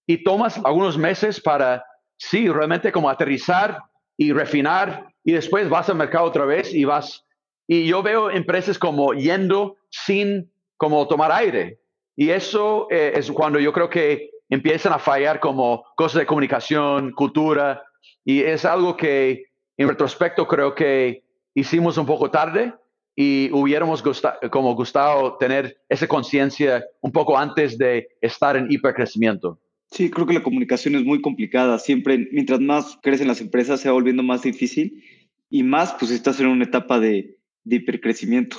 [0.05, 1.83] y tomas algunos meses para,
[2.15, 3.79] sí, realmente como aterrizar
[4.15, 7.25] y refinar y después vas al mercado otra vez y vas.
[7.67, 11.81] Y yo veo empresas como yendo sin como tomar aire.
[12.15, 17.11] Y eso eh, es cuando yo creo que empiezan a fallar como cosas de comunicación,
[17.11, 17.83] cultura,
[18.23, 19.43] y es algo que
[19.77, 22.73] en retrospecto creo que hicimos un poco tarde
[23.13, 24.01] y hubiéramos
[24.49, 29.59] como gustado tener esa conciencia un poco antes de estar en hipercrecimiento.
[29.91, 31.77] Sí, creo que la comunicación es muy complicada.
[31.77, 35.03] Siempre, mientras más crecen las empresas, se va volviendo más difícil
[35.49, 38.57] y más, pues estás en una etapa de, de hipercrecimiento.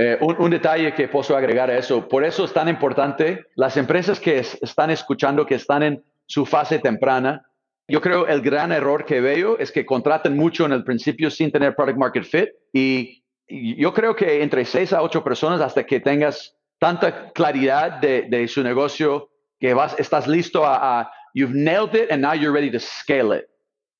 [0.00, 4.20] Eh, un, detalle que puedo agregar a eso, por eso es tan importante, las empresas
[4.20, 7.44] que están escuchando, que están en su fase temprana,
[7.88, 11.50] yo creo el gran error que veo es que contraten mucho en el principio sin
[11.50, 16.00] tener product market fit y, yo creo que entre seis a ocho personas hasta que
[16.00, 22.20] tengas tanta claridad de, su negocio que vas, estás listo a, you've nailed it and
[22.20, 23.48] now you're ready to scale it.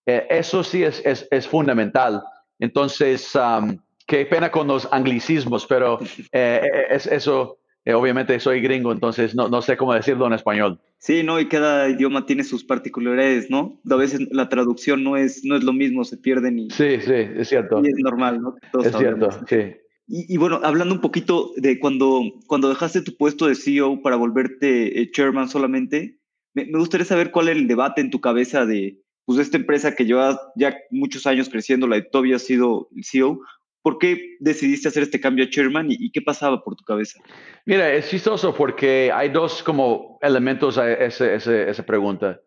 [0.04, 2.22] Eh, eso sí es, es, es fundamental.
[2.58, 3.78] Entonces, um,
[4.08, 6.00] qué pena con los anglicismos, pero
[6.32, 10.32] eh, eh, es, eso, eh, obviamente soy gringo, entonces no, no sé cómo decirlo en
[10.32, 10.80] español.
[10.98, 13.78] Sí, no, y cada idioma tiene sus particularidades, ¿no?
[13.88, 16.70] A veces la traducción no es, no es lo mismo, se pierden y...
[16.70, 17.80] Sí, sí, es cierto.
[17.84, 18.56] Y es normal, ¿no?
[18.82, 19.76] es cierto, sí.
[20.10, 25.10] Y, bueno, hablando un poquito de cuando, cuando dejaste tu puesto de CEO para volverte
[25.12, 26.18] chairman solamente,
[26.54, 29.94] me, me, gustaría saber cuál es el debate en tu cabeza de, pues, esta empresa
[29.94, 33.42] que lleva ya muchos años creciendo, la de Toby ha sido el CEO,
[33.88, 37.18] ¿Por qué decidiste hacer este cambio a chairman y, qué pasaba por tu cabeza?
[37.64, 42.38] Mira, es chistoso porque hay dos como elementos a esa pregunta.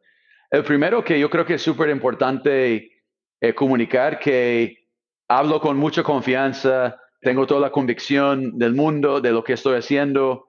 [0.51, 2.91] El primero que yo creo que es súper importante
[3.41, 4.87] eh, comunicar que
[5.27, 10.45] hablo con mucha confianza, tengo toda la convicción del mundo, de lo que estoy haciendo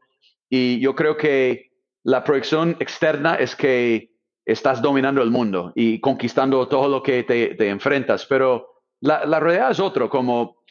[0.51, 1.71] y yo creo que
[2.05, 4.11] la proyección externa es que
[4.45, 9.71] estás dominando el mundo y conquistando todo lo que te, enfrentas, pero la, la realidad
[9.71, 10.62] es otro, como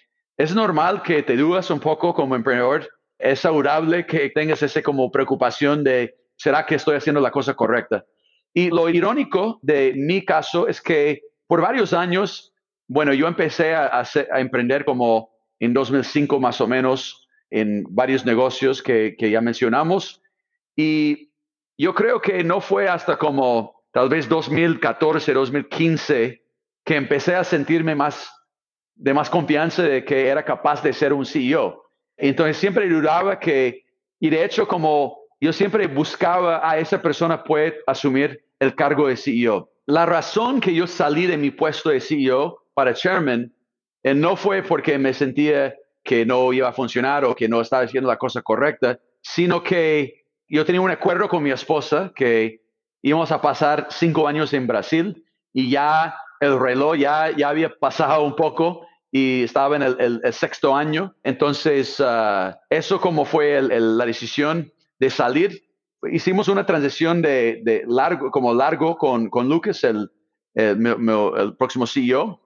[0.42, 2.90] es normal que te dudas un poco como emprendedor.
[3.20, 8.06] Es saludable que tengas esa como preocupación de, ¿será que estoy haciendo la cosa correcta?
[8.52, 12.56] Y lo irónico de mi caso es que por varios años,
[12.88, 14.04] bueno, yo empecé a,
[14.36, 20.24] emprender como en 2005 más o menos en varios negocios que, que ya mencionamos.
[20.76, 21.30] Y
[21.78, 26.44] yo creo que no fue hasta como tal vez 2014, 2015
[26.84, 28.32] que empecé a sentirme más
[29.02, 31.84] de más confianza de que era capaz de ser un CEO.
[32.18, 33.84] Entonces siempre dudaba que,
[34.20, 39.18] y de hecho como yo siempre buscaba a esa persona puede asumir el cargo de
[39.18, 39.72] CEO.
[39.88, 43.52] La razón que yo salí de mi puesto de CEO para chairman
[44.04, 47.84] eh, no fue porque me sentía que no iba a funcionar o que no estaba
[47.84, 52.62] haciendo la cosa correcta, sino que yo tenía un acuerdo con mi esposa que
[53.02, 58.24] íbamos a pasar cinco años en Brasil y ya el reloj ya, ya había pasado
[58.24, 61.13] un poco y estaba en el, sexto año.
[61.24, 65.63] Entonces, ah, eso como fue la decisión de salir.
[66.12, 70.10] Hicimos una transición de, largo, como largo con, con Lucas, el,
[70.56, 72.41] el, próximo CEO.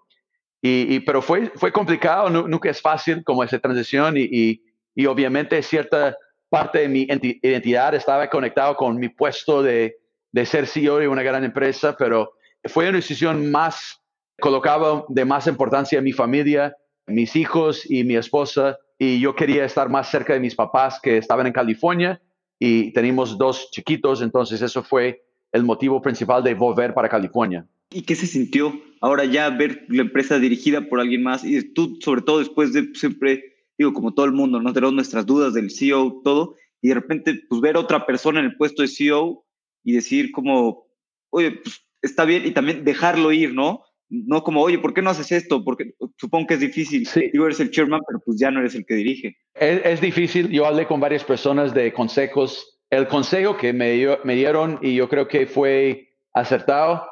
[0.61, 4.59] Y, pero fue, fue complicado, nunca es fácil como esa transición y,
[4.95, 6.17] y, obviamente cierta
[6.49, 7.07] parte de mi
[7.43, 9.97] identidad estaba conectado con mi puesto de,
[10.31, 14.01] de ser CEO de una gran empresa, pero fue una decisión más
[14.39, 16.75] colocaba de más importancia a mi familia,
[17.07, 21.17] mis hijos y mi esposa, y yo quería estar más cerca de mis papás que
[21.17, 22.21] estaban en California
[22.59, 27.65] y tenemos dos chiquitos, entonces eso fue el motivo principal de volver para California.
[27.91, 31.97] ¿Y qué se sintió ahora ya ver la empresa dirigida por alguien más y tú,
[32.01, 34.73] sobre todo después de siempre, digo, como todo el mundo, ¿no?
[34.73, 38.57] Tenemos nuestras dudas del CEO, todo, y de repente, pues ver otra persona en el
[38.57, 39.45] puesto de CEO
[39.83, 40.87] y decir como,
[41.29, 43.83] oye, pues está bien, y también dejarlo ir, ¿no?
[44.09, 45.63] No como, oye, ¿por qué no haces esto?
[45.63, 47.05] Porque supongo que es difícil.
[47.07, 47.29] Sí.
[47.31, 49.37] Digo, eres el chairman, pero pues ya no eres el que dirige.
[49.55, 50.49] Es, es difícil.
[50.49, 52.79] Yo hablé con varias personas de consejos.
[52.89, 57.07] El consejo que me, me dieron, y yo creo que fue acertado,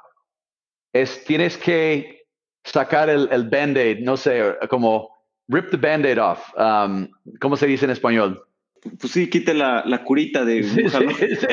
[0.93, 2.27] es tienes que
[2.63, 5.09] sacar el, el band-aid, no sé, como
[5.47, 6.53] rip the band-aid off.
[6.57, 8.45] Um, ¿Cómo se dice en español?
[8.99, 10.63] Pues sí, quite la, la curita de...
[10.63, 11.47] Sí, sí,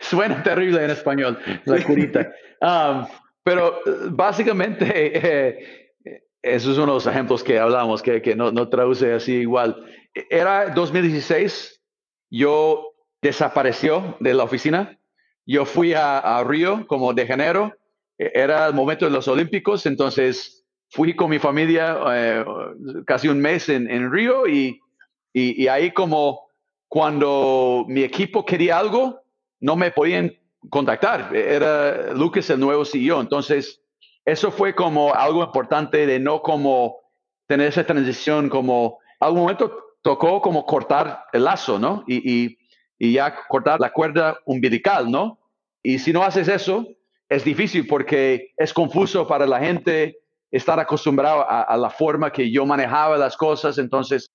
[0.00, 2.32] Suena terrible en español, la curita.
[2.60, 3.04] Um,
[3.44, 3.80] pero
[4.10, 5.94] básicamente, eh,
[6.42, 9.86] esos son los ejemplos que hablamos, que, que no, no, traduce así igual.
[10.28, 11.80] Era 2016,
[12.30, 12.90] yo
[13.22, 14.98] desapareció de la oficina,
[15.46, 17.72] yo fui a, a Río como de Janeiro
[18.18, 22.44] e-, era el momento de los Olímpicos, entonces fui con mi familia eh,
[23.06, 24.80] casi un mes en, en Río y,
[25.32, 26.46] y, ahí como
[26.86, 29.20] cuando mi equipo quería algo,
[29.60, 30.32] no me podían
[30.70, 31.34] contactar.
[31.34, 33.20] Era Lucas el nuevo CEO.
[33.20, 33.80] Entonces,
[34.24, 36.96] eso fue como algo importante de no como
[37.46, 42.04] tener esa transición, como algún momento tocó como cortar el lazo, ¿no?
[42.06, 42.56] Y,
[42.98, 45.38] y, ya cortar la cuerda umbilical, ¿no?
[45.82, 46.86] Y si no haces eso,
[47.28, 50.18] es difícil porque es confuso para la gente
[50.50, 53.76] estar acostumbrado a, la forma que yo manejaba las cosas.
[53.76, 54.30] Entonces,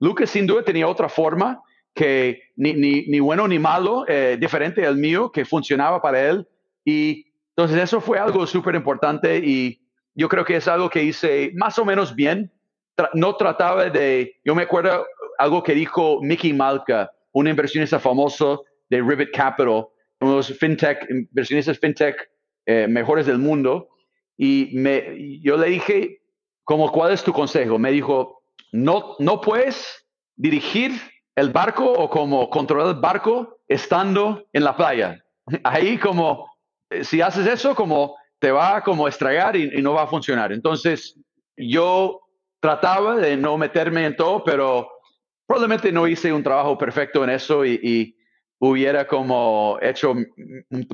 [0.00, 1.62] Lucas sin duda tenía otra forma
[1.94, 6.46] que ni, ni, bueno ni malo, eh, diferente al mío, que funcionaba para él.
[6.84, 9.80] Y entonces eso fue algo súper importante y
[10.14, 12.52] yo creo que es algo que hice más o menos bien.
[13.14, 15.06] no trataba de, yo me acuerdo
[15.38, 19.86] algo que dijo Mickey Malka, un inversionista famoso de Rivet Capital,
[20.20, 22.16] unos fintech, inversionistas fintech
[22.66, 23.88] eh, mejores del mundo.
[24.36, 26.22] Y me, yo le dije,
[26.64, 27.78] como, ¿cuál es tu consejo?
[27.78, 30.92] Me dijo, no, no puedes dirigir
[31.38, 35.24] el barco o como controlar el barco estando en la playa.
[35.64, 36.50] Ahí como,
[36.90, 40.52] eh, si haces eso, como te va como a estrellar y, no va a funcionar.
[40.52, 41.16] Entonces,
[41.56, 42.20] yo
[42.60, 44.88] trataba de no meterme en todo, pero
[45.46, 48.16] probablemente no hice un trabajo perfecto en eso y
[48.58, 50.26] hubiera como hecho un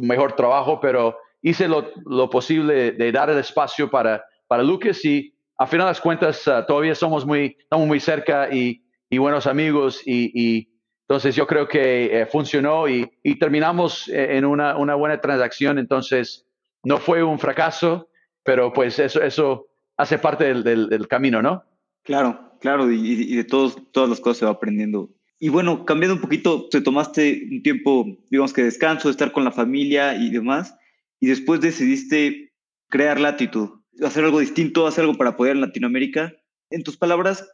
[0.01, 5.35] mejor trabajo, pero hice lo, lo posible de, dar el espacio para, para Lucas y
[5.57, 8.84] a final de las cuentas uh, todavía somos muy, estamos muy cerca y,
[9.15, 10.69] y buenos amigos y,
[11.07, 16.47] entonces yo creo que eh, funcionó y, terminamos eh, en una, buena transacción, entonces
[16.83, 18.09] no fue un fracaso,
[18.43, 19.67] pero pues eso, eso
[19.99, 21.63] hace parte del camino, ¿no?
[22.03, 26.23] Claro, claro, y, de todos, todas las cosas se va aprendiendo y bueno, cambiando un
[26.23, 30.75] poquito, te tomaste un tiempo, digamos que descanso, estar con la familia y demás,
[31.21, 32.55] y después decidiste
[32.89, 36.33] crear Latitud, hacer algo distinto, hacer algo para apoyar en Latinoamérica.
[36.71, 37.47] En tus palabras,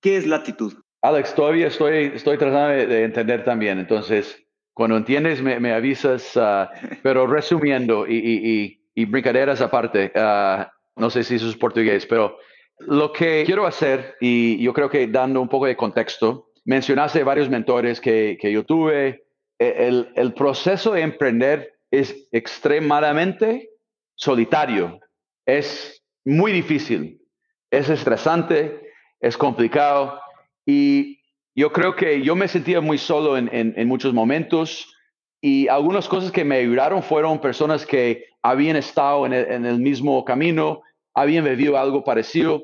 [0.00, 0.74] ¿qué es Latitud?
[1.02, 6.70] Alex, todavía estoy, estoy tratando de, entender también, entonces, cuando entiendes, me, me avisas, ah,
[7.02, 10.64] pero resumiendo y, y, y, brincaderas aparte, uh,
[10.96, 12.38] no sé si eso es portugués, pero
[12.78, 17.48] lo que quiero hacer, y yo creo que dando un poco de contexto, mencionaste varios
[17.48, 19.24] mentores que, que yo tuve.
[19.58, 23.70] E, el, el, proceso de emprender es extremadamente
[24.14, 25.00] solitario,
[25.46, 27.22] es muy difícil,
[27.70, 30.20] es estresante, es complicado
[30.66, 31.20] y
[31.54, 34.92] yo creo que yo me sentía muy solo en, en, en muchos momentos
[35.40, 39.78] y algunas cosas que me ayudaron fueron personas que habían estado en el, en el
[39.78, 40.82] mismo camino,
[41.14, 42.62] habían vivido algo parecido.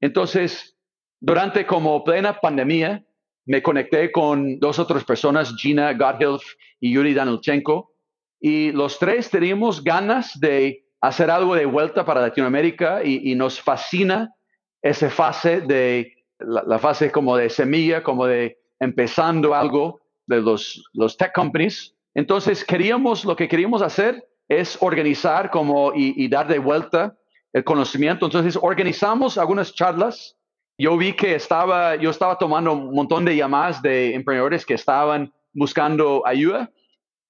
[0.00, 0.76] Entonces,
[1.20, 3.04] durante como plena pandemia,
[3.46, 6.42] me conecté con dos otras personas, Gina Godhilf
[6.80, 7.92] y Yuri Danilchenko,
[8.40, 14.34] y los tres teníamos ganas de hacer algo de vuelta para Latinoamérica y, nos fascina
[14.82, 21.16] esa fase de, la, fase como de semilla, como de empezando algo de los, los
[21.16, 21.94] tech companies.
[22.14, 27.16] Entonces queríamos, lo que queríamos hacer es organizar como y, y dar de vuelta
[27.52, 28.26] el conocimiento.
[28.26, 30.38] Entonces organizamos algunas charlas
[30.78, 35.32] yo vi que estaba, yo estaba tomando un montón de llamadas de emprendedores que estaban
[35.52, 36.70] buscando ayuda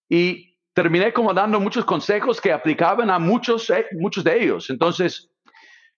[0.07, 4.69] y terminé como dando muchos consejos que aplicaban a muchos, eh, muchos de ellos.
[4.69, 5.31] Entonces,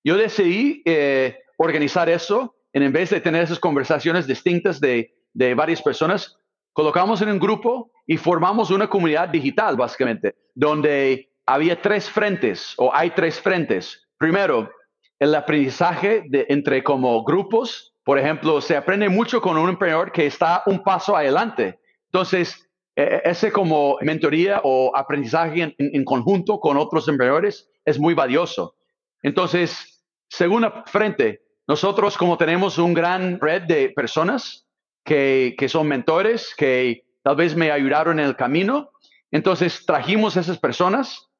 [0.04, 5.12] yo decidí eh, organizar eso en vez de tener esas conversaciones distintas de,
[5.54, 6.36] varias personas,
[6.72, 12.94] colocamos en un grupo y formamos una comunidad digital, básicamente, donde había tres frentes o
[12.94, 14.08] hay tres frentes.
[14.18, 14.70] Primero,
[15.18, 20.62] el aprendizaje entre como grupos, por ejemplo, se aprende mucho con un emprendedor que está
[20.66, 21.78] un paso adelante.
[22.06, 28.14] Entonces, e, e, ese como mentoría o aprendizaje en, conjunto con otros emprendedores es muy
[28.14, 28.74] valioso.
[29.22, 34.66] Entonces, segunda frente, nosotros como tenemos un gran red de personas
[35.04, 38.90] que, que son mentores, que tal vez me ayudaron en el camino,
[39.30, 41.30] entonces trajimos esas personas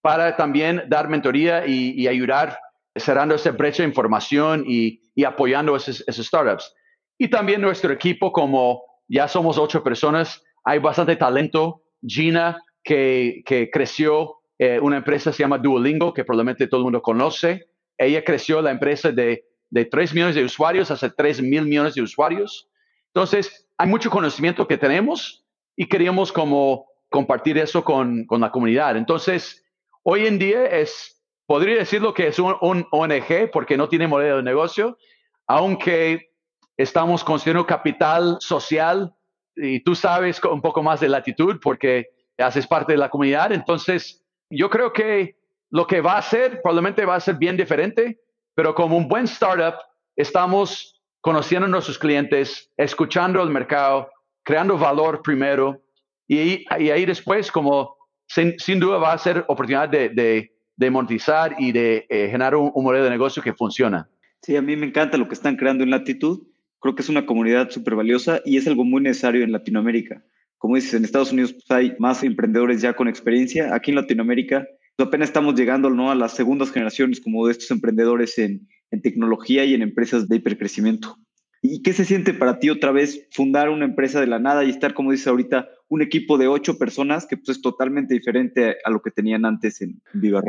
[0.00, 2.56] para también dar mentoría y, ayudar
[2.94, 6.72] cerrando esa brecha de información y, apoyando esas, startups.
[7.18, 11.82] Y también nuestro equipo, como ya somos ocho personas, hay bastante talento.
[12.06, 17.66] Gina, que, creció eh, una empresa se llama Duolingo, que probablemente todo el mundo conoce.
[17.98, 22.02] Ella creció la empresa de, de 3 millones de usuarios hasta 3 mil millones de
[22.02, 22.68] usuarios.
[23.14, 25.44] Entonces, hay mucho conocimiento que tenemos
[25.76, 28.96] y queríamos como compartir eso con, con la comunidad.
[28.96, 29.64] Entonces,
[30.02, 34.42] hoy en día es, podría decirlo que es un, ONG porque no tiene modelo de
[34.42, 34.98] negocio,
[35.46, 36.30] aunque
[36.76, 39.14] estamos construyendo capital social
[39.56, 42.06] y tú sabes un poco más de latitud porque
[42.38, 43.52] haces parte de la comunidad.
[43.52, 45.36] Entonces, yo creo que
[45.70, 48.20] lo que va a ser probablemente va a ser bien diferente,
[48.60, 49.76] pero como un buen startup,
[50.16, 54.10] estamos conociendo a nuestros clientes, escuchando el mercado,
[54.42, 55.80] creando valor primero
[56.28, 57.96] y, ahí después como
[58.28, 63.04] sin, duda va a ser oportunidad de, de, monetizar y de eh, generar un, modelo
[63.04, 64.10] de negocio que funciona.
[64.42, 66.42] Sí, a mí me encanta lo que están creando en Latitud.
[66.80, 70.22] Creo que es una comunidad súper valiosa y es algo muy necesario en Latinoamérica.
[70.58, 73.74] Como dices, en Estados Unidos pues, hay más emprendedores ya con experiencia.
[73.74, 74.66] Aquí en Latinoamérica
[75.04, 76.10] apenas estamos llegando ¿no?
[76.10, 78.68] a las segundas generaciones como de estos emprendedores en,
[79.02, 81.16] tecnología y en empresas de hipercrecimiento.
[81.62, 84.70] ¿Y qué se siente para ti otra vez fundar una empresa de la nada y
[84.70, 88.90] estar, como dices ahorita, un equipo de ocho personas que pues, es totalmente diferente a
[88.90, 90.42] lo que tenían antes en Viva?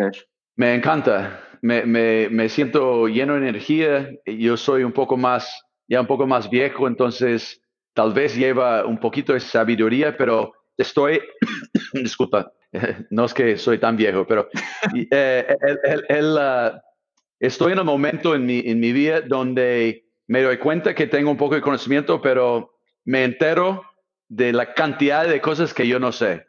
[0.55, 4.09] Me encanta, me, me, me, siento lleno de energía.
[4.25, 7.61] Yo soy un poco más, ya un poco más viejo, entonces
[7.93, 11.19] tal vez lleva un poquito de sabiduría, pero estoy,
[11.93, 12.51] disculpa,
[13.09, 14.49] no es que soy tan viejo, pero
[15.11, 15.47] eh,
[16.39, 16.81] ah,
[17.39, 21.31] estoy en un momento en mi, en mi vida donde me doy cuenta que tengo
[21.31, 23.83] un poco de conocimiento, pero me entero
[24.29, 26.45] de la cantidad de cosas que yo no sé.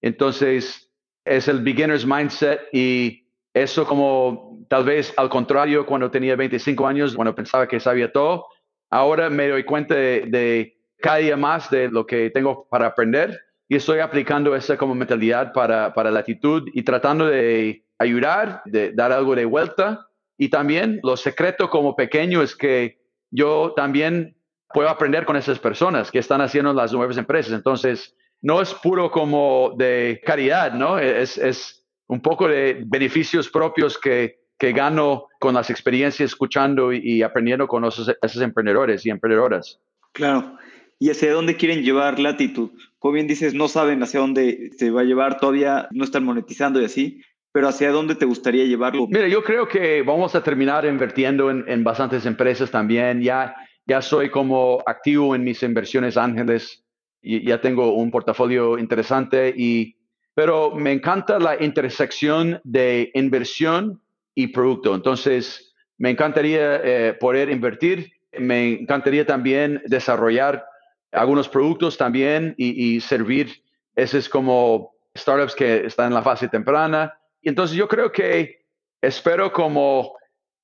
[0.00, 0.88] Entonces,
[1.24, 7.14] es el beginner's mindset y eso como tal vez al contrario cuando tenía 25 años,
[7.14, 8.46] cuando pensaba que sabía todo,
[8.90, 13.38] ahora me doy cuenta de, cada día más de lo que tengo para aprender
[13.68, 18.92] y estoy aplicando esa como mentalidad para, para la actitud y tratando de ayudar, de
[18.92, 20.08] dar algo de vuelta.
[20.38, 22.98] Y también lo secreto como pequeño es que
[23.30, 24.36] yo también
[24.72, 27.52] puedo aprender con esas personas que están haciendo las nuevas empresas.
[27.52, 30.98] Entonces, no es puro como de caridad, ¿no?
[30.98, 37.22] Es, es un poco de beneficios propios que, que gano con las experiencias escuchando y,
[37.22, 38.08] aprendiendo con esos,
[38.40, 39.80] emprendedores y emprendedoras.
[40.12, 40.58] Claro.
[40.98, 42.70] ¿Y hacia dónde quieren llevar Latitud?
[42.98, 46.80] Como bien dices, no saben hacia dónde se va a llevar, todavía no están monetizando
[46.80, 47.22] y así,
[47.52, 49.06] pero ¿hacia dónde te gustaría llevarlo?
[49.08, 53.22] Mira, yo creo que vamos a terminar invirtiendo en, en bastantes empresas también.
[53.22, 53.54] Ya,
[53.86, 56.84] ya soy como activo en mis inversiones ángeles
[57.22, 59.96] ya tengo un portafolio interesante, y,
[60.34, 64.00] pero me encanta la intersección de inversión
[64.34, 64.94] y producto.
[64.94, 70.64] Entonces, me encantaría eh, poder invertir, me encantaría también desarrollar
[71.12, 73.62] algunos productos también y, y servir.
[73.96, 77.18] Esos como startups que están en la fase temprana.
[77.42, 78.64] Y entonces yo creo que
[79.02, 80.12] espero como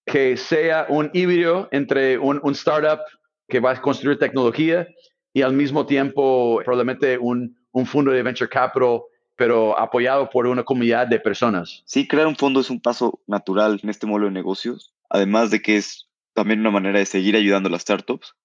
[0.06, 3.00] que sea un híbrido entre un, startup
[3.48, 4.86] que va a construir tecnología
[5.32, 9.00] y al mismo tiempo probablemente un, un fondo de venture capital
[9.36, 11.82] pero apoyado por una comunidad de personas.
[11.86, 15.60] Sí, crear un fondo es un paso natural en este modelo de negocios, además de
[15.60, 18.36] que es también una manera de seguir ayudando a las startups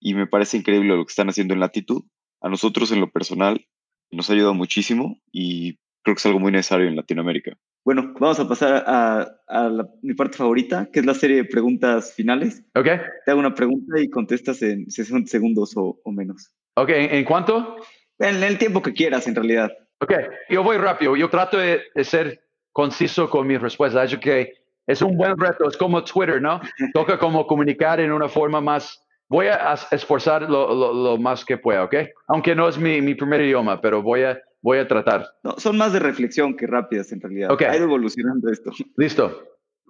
[0.00, 2.04] y me parece increíble lo que están haciendo en Latitud.
[2.40, 3.66] A nosotros en lo personal
[4.10, 7.56] nos ha ayudado muchísimo y creo que es algo muy necesario en Latinoamérica.
[7.84, 12.62] Bueno, vamos a pasar a, mi parte favorita, que es la serie de preguntas finales.
[12.74, 12.84] Ok.
[13.24, 16.52] Te hago una pregunta y contestas en 60 segundos o, menos.
[16.74, 17.76] Ok, ¿en cuánto?
[18.18, 19.70] En el tiempo que quieras, en realidad.
[20.00, 20.12] Ok,
[20.50, 21.16] yo voy rápido.
[21.16, 24.14] Yo trato de, ser conciso con mis respuestas.
[24.18, 24.52] Que
[24.86, 26.60] es un buen reto, es como Twitter, ¿no?
[26.92, 29.02] Toca como comunicar en una forma más...
[29.28, 31.94] Voy a esforzar lo, más que pueda, ¿ok?
[32.28, 35.26] Aunque no es mi, mi primer idioma, pero voy a voy a tratar.
[35.42, 37.50] No, son más de reflexión que rápidas en realidad.
[37.52, 37.66] Okay.
[37.68, 38.70] Ha ido evolucionando esto.
[38.96, 39.44] Listo.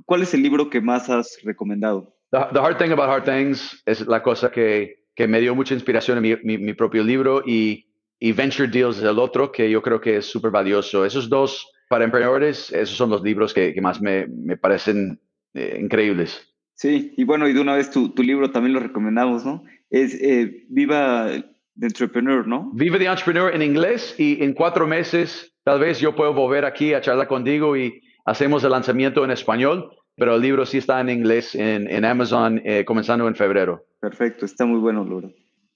[0.05, 2.15] ¿Cuál es el libro que más has recomendado?
[2.31, 6.25] The, Hard Thing About Hard Things es la cosa que, que me dio mucha inspiración
[6.25, 10.01] en mi, mi, propio libro y, y, Venture Deals es el otro que yo creo
[10.01, 11.05] que es súper valioso.
[11.05, 15.21] Esos dos para emprendedores, esos son los libros que, que más me, me parecen
[15.55, 16.48] eh, increíbles.
[16.79, 19.65] Sí, y bueno, y de una vez tu, tu libro también lo recomendamos, ¿no?
[19.91, 22.71] Es eh, Viva de Entrepreneur, ¿no?
[22.73, 26.95] Vive de Entrepreneur en inglés y en cuatro meses tal vez yo puedo volver aquí
[26.95, 29.91] a charlar contigo y hacemos el lanzamiento en español.
[30.17, 33.85] pero el libro sí está en inglés en, Amazon eh, comenzando en febrero.
[34.01, 35.33] Perfecto, está muy bueno, Loro.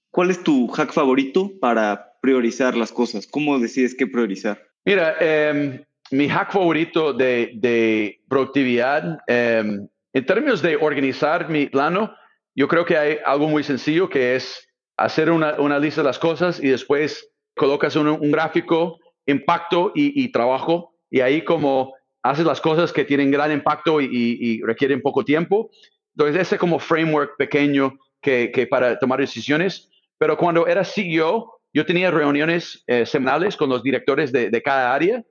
[0.09, 3.27] ¿Cuál es tu hack favorito para priorizar las cosas?
[3.27, 4.61] ¿Cómo decides qué priorizar?
[4.85, 5.81] Mira, em,
[6.11, 12.15] mi hack favorito de, productividad, em, en términos de organizar mi plano,
[12.55, 16.61] yo creo que hay algo muy sencillo que es hacer una, lista de las cosas
[16.61, 23.05] y después colocas un, gráfico, impacto y, trabajo, y ahí como haces las cosas que
[23.05, 25.71] tienen gran impacto y, requieren poco tiempo.
[26.15, 29.89] Entonces, ese como framework pequeño que, para tomar decisiones.
[30.19, 34.93] Pero cuando era CEO, yo tenía reuniones eh, semanales con los directores de, de cada
[34.93, 35.23] área.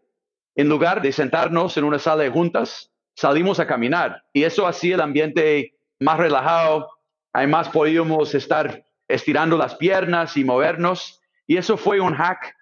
[0.56, 4.22] En lugar de sentarnos en una sala de juntas, salimos a caminar.
[4.32, 6.88] Y eso hacía el ambiente más relajado.
[7.32, 11.20] Además, podíamos estar estirando las piernas y movernos.
[11.46, 12.54] Y eso fue un hack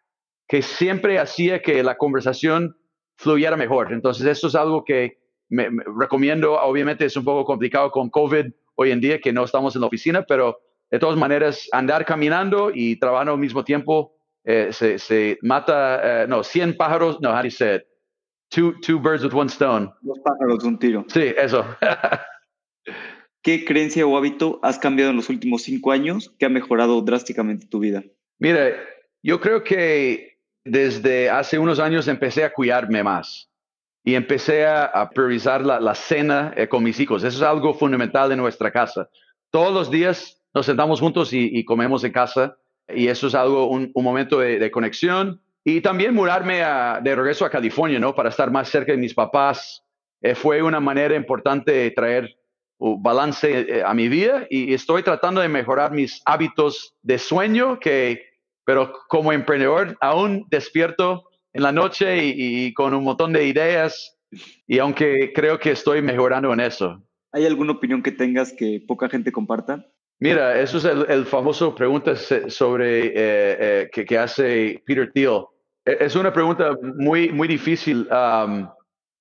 [0.49, 2.77] que siempre hacía que la conversación
[3.17, 3.93] fluyera mejor.
[3.93, 6.55] Entonces, eso es algo que me, recomiendo.
[6.55, 8.47] Obviamente es un poco complicado con COVID
[8.77, 10.59] hoy en día que no estamos en la oficina, pero
[10.91, 16.43] de todas maneras, andar caminando y trabajando al mismo tiempo eh, se, mata, eh, no,
[16.43, 17.90] 100 pájaros, no, how do?
[18.51, 19.93] Two, two birds with one stone.
[20.03, 21.05] Dos pájaros, un tiro.
[21.09, 21.65] Sí, eso.
[23.43, 27.67] ¿Qué creencia o hábito has cambiado en los últimos cinco años que ha mejorado drásticamente
[27.67, 28.05] tu vida?
[28.39, 28.73] Mira,
[29.23, 33.51] yo creo que desde hace unos años empecé a cuidarme más
[34.05, 37.23] y empecé a, priorizar la, cena eh, con mis hijos.
[37.23, 39.09] Eso es algo fundamental en nuestra casa.
[39.51, 42.57] Todos los días nos sentamos juntos y, comemos en casa
[42.89, 45.41] y eso es algo, un, momento de, conexión.
[45.65, 46.63] Y también mudarme
[47.03, 48.15] de regreso a California, ¿no?
[48.15, 49.83] Para estar más cerca de mis papás.
[50.23, 52.35] Eh, fue una manera importante de traer
[52.79, 57.79] un balance eh, a mi vida y estoy tratando de mejorar mis hábitos de sueño
[57.79, 58.31] que
[58.65, 64.17] pero como emprendedor aún despierto en la noche y, con un montón de ideas
[64.67, 67.03] y aunque creo que estoy mejorando en eso.
[67.33, 69.85] ¿Hay alguna opinión que tengas que poca gente comparta?
[70.21, 73.13] Mira, eso es el, famoso pregunta sobre eh,
[73.95, 75.45] eh, que, hace Peter Thiel.
[75.87, 78.07] E, es una pregunta muy, muy difícil.
[78.13, 78.69] Um,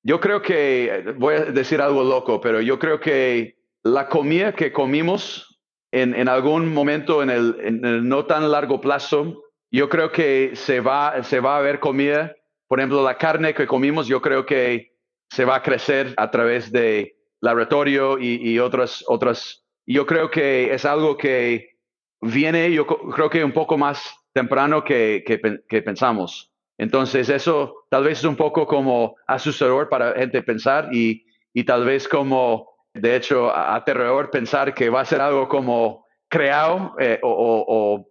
[0.03, 4.73] yo creo que, voy a decir algo loco, pero yo creo que la comida que
[4.73, 9.41] comimos en, algún momento en el, no tan largo plazo,
[9.71, 12.35] yo creo que se va, se va a ver comida.
[12.67, 14.91] Por ejemplo, la carne que comimos, yo creo que
[15.29, 19.63] se va a crecer a través de laboratorio y, y otras, otras.
[19.91, 21.77] Yo creo que es algo que
[22.21, 26.51] viene, yo creo que un poco más temprano que, que, pensamos.
[26.77, 31.83] Entonces, eso tal vez es un poco como asustador para gente pensar y, y tal
[31.85, 38.05] vez como de hecho, aterrador pensar que va a ser algo como creado eh, o,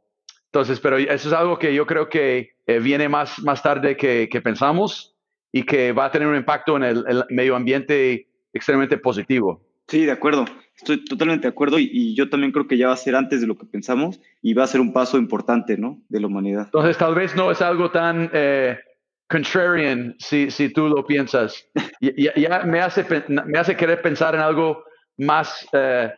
[0.46, 4.28] entonces, pero eso es algo que yo creo que eh, viene más, más tarde que,
[4.42, 5.14] pensamos
[5.52, 9.62] y que va a tener un impacto en el, medio ambiente extremadamente positivo.
[9.88, 10.44] Sí, de acuerdo.
[10.76, 13.48] Estoy totalmente de acuerdo y, yo también creo que ya va a ser antes de
[13.48, 16.00] lo que pensamos y va a ser un paso importante, ¿no?
[16.08, 16.66] De la humanidad.
[16.66, 18.78] Entonces, tal vez no es algo tan eh,
[19.28, 21.66] contrarian, si, si tú lo piensas.
[22.00, 24.84] Ya, ya me, hace, me hace querer pensar en algo
[25.16, 26.12] más, eh,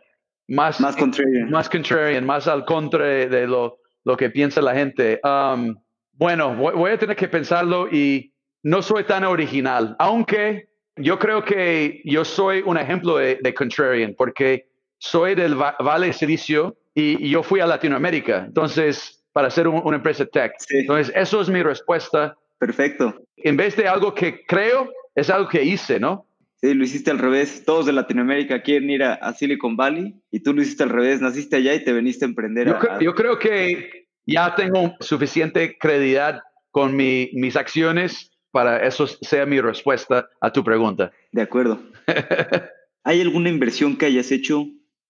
[0.47, 1.49] más, más, contrarian.
[1.49, 5.19] más contrarian, más al contra de lo, lo que piensa la gente.
[5.23, 5.75] Um,
[6.13, 12.01] bueno, voy, a tener que pensarlo y no soy tan original, aunque yo creo que
[12.05, 14.67] yo soy un ejemplo de, de contrarian, porque
[14.97, 18.45] soy del Valle Silicio y, yo fui a Latinoamérica.
[18.45, 20.53] Entonces, para ser una empresa tech.
[20.69, 23.15] Entonces, eso es mi respuesta Perfecto.
[23.37, 26.27] En vez de algo que creo, es algo que hice, ¿no?
[26.57, 27.65] Sí, lo hiciste al revés.
[27.65, 31.21] Todos de Latinoamérica quieren ir a, Silicon Valley y tú lo hiciste al revés.
[31.21, 32.67] Naciste allá y te veniste a emprender.
[32.67, 39.45] Yo, creo, yo creo que ya tengo suficiente credibilidad con mis acciones para eso sea
[39.45, 41.11] mi respuesta a tu pregunta.
[41.31, 41.79] De acuerdo.
[43.03, 44.67] ¿Hay alguna inversión que hayas hecho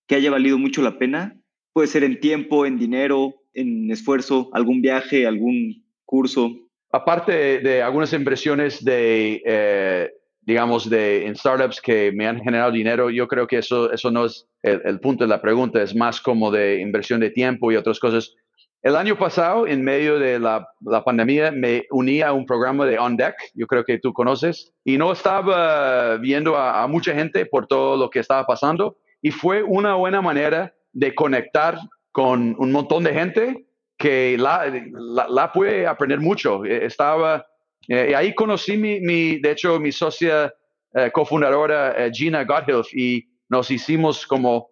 [0.07, 1.37] que haya valido mucho la pena?
[1.73, 6.55] Puede ser en tiempo, en dinero, en esfuerzo, algún viaje, algún curso
[6.91, 10.11] aparte de, algunas impresiones de, eh,
[10.41, 14.25] digamos, de en startups que me han generado dinero, yo creo que eso, eso no
[14.25, 17.99] es el, punto de la pregunta, es más como de inversión de tiempo y otras
[17.99, 18.35] cosas.
[18.83, 20.67] El año pasado, en medio de la,
[21.05, 24.97] pandemia, me uní a un programa de On Deck, yo creo que tú conoces, y
[24.97, 29.93] no estaba viendo a, mucha gente por todo lo que estaba pasando, y fue una
[29.93, 31.77] buena manera de conectar
[32.11, 33.67] con un montón de gente
[33.99, 34.65] que la,
[35.29, 36.65] la, puede aprender mucho.
[36.65, 37.45] Eh, estaba,
[37.87, 40.51] eh, ahí conocí mi, mi, de hecho, mi socia
[40.95, 44.69] eh, cofundadora Gina Godhilf y nos hicimos como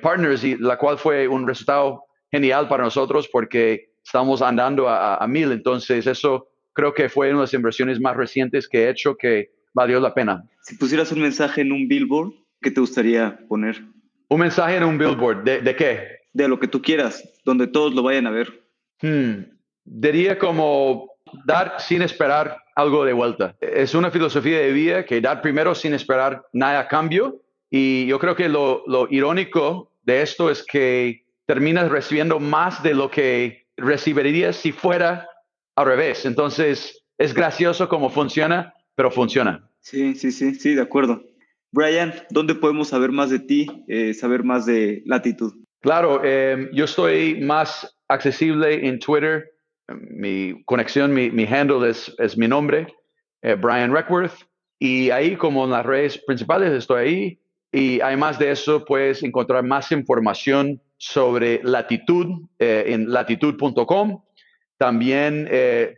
[0.00, 5.26] partners, y la cual fue un resultado genial para nosotros porque estamos andando a, a,
[5.26, 5.52] mil.
[5.52, 9.50] Entonces, eso creo que fue una de las inversiones más recientes que he hecho que
[9.72, 10.44] valió la pena.
[10.62, 13.82] Si pusieras un mensaje en un billboard ¿qué te gustaría poner?
[14.28, 15.44] Un mensaje en un billboard.
[15.44, 16.20] ¿De, qué?
[16.32, 18.62] De lo que tú quieras, donde todos lo vayan a ver.
[19.00, 19.44] Hmm.
[19.84, 21.10] Diría como
[21.44, 23.56] dar sin esperar algo de vuelta.
[23.60, 27.40] Es una filosofía de vida que dar primero sin esperar nada a cambio.
[27.70, 32.94] Y yo creo que lo, lo irónico de esto es que terminas recibiendo más de
[32.94, 35.28] lo que recibirías si fuera
[35.74, 36.24] al revés.
[36.24, 39.68] Entonces, es gracioso cómo funciona, pero funciona.
[39.80, 41.24] Sí, sí, sí, sí, de acuerdo.
[41.72, 45.52] Brian, ¿dónde podemos saber más de ti, eh, saber más de Latitud?
[45.80, 49.50] Claro, eh, yo estoy más accesible en Twitter.
[49.88, 52.94] Mi conexión, mi, mi handle es, es, mi nombre,
[53.42, 54.46] eh, Brian Reckworth.
[54.78, 57.40] Y ahí, como en las redes principales, estoy ahí.
[57.72, 62.26] Y además de eso, puedes encontrar más información sobre latitud
[62.58, 64.22] en latitud.com.
[64.76, 65.48] También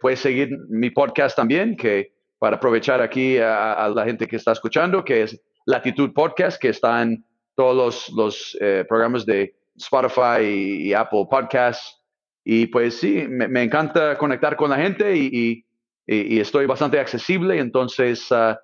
[0.00, 5.05] puedes seguir mi podcast también, que para aprovechar aquí a, la gente que está escuchando,
[5.05, 7.24] que es Latitud Podcast, que está en
[7.55, 12.03] todos los, eh, programas de Spotify y, Apple Podcasts.
[12.44, 15.64] Y pues sí, me, encanta conectar con la gente y,
[16.05, 17.61] estoy bastante accesible.
[17.61, 18.59] Entonces, ah,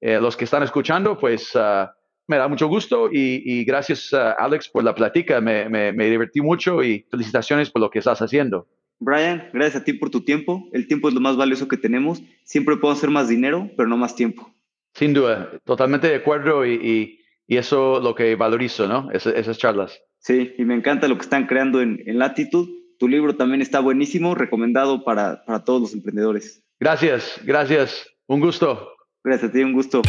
[0.00, 1.90] eh, los que están escuchando, pues ah,
[2.32, 5.40] me da mucho gusto y, gracias, uh, Alex, por la plática.
[5.40, 8.66] Me, me divertí mucho y felicitaciones por lo que estás haciendo.
[9.02, 10.68] Brian, gracias a ti por tu tiempo.
[10.72, 12.22] El tiempo es lo más valioso que tenemos.
[12.44, 14.54] Siempre puedo hacer más dinero, pero no más tiempo.
[14.94, 19.10] Sin duda, totalmente de acuerdo y, y, eso lo que valorizo, ¿no?
[19.10, 20.00] esas charlas.
[20.18, 22.66] Sí, y me encanta lo que están creando en, en Latitud.
[22.98, 26.64] Tu libro también está buenísimo, recomendado para, para todos los emprendedores.
[26.80, 28.08] Gracias, gracias.
[28.26, 28.88] Un gusto.
[29.22, 30.00] Gracias a ti, un gusto.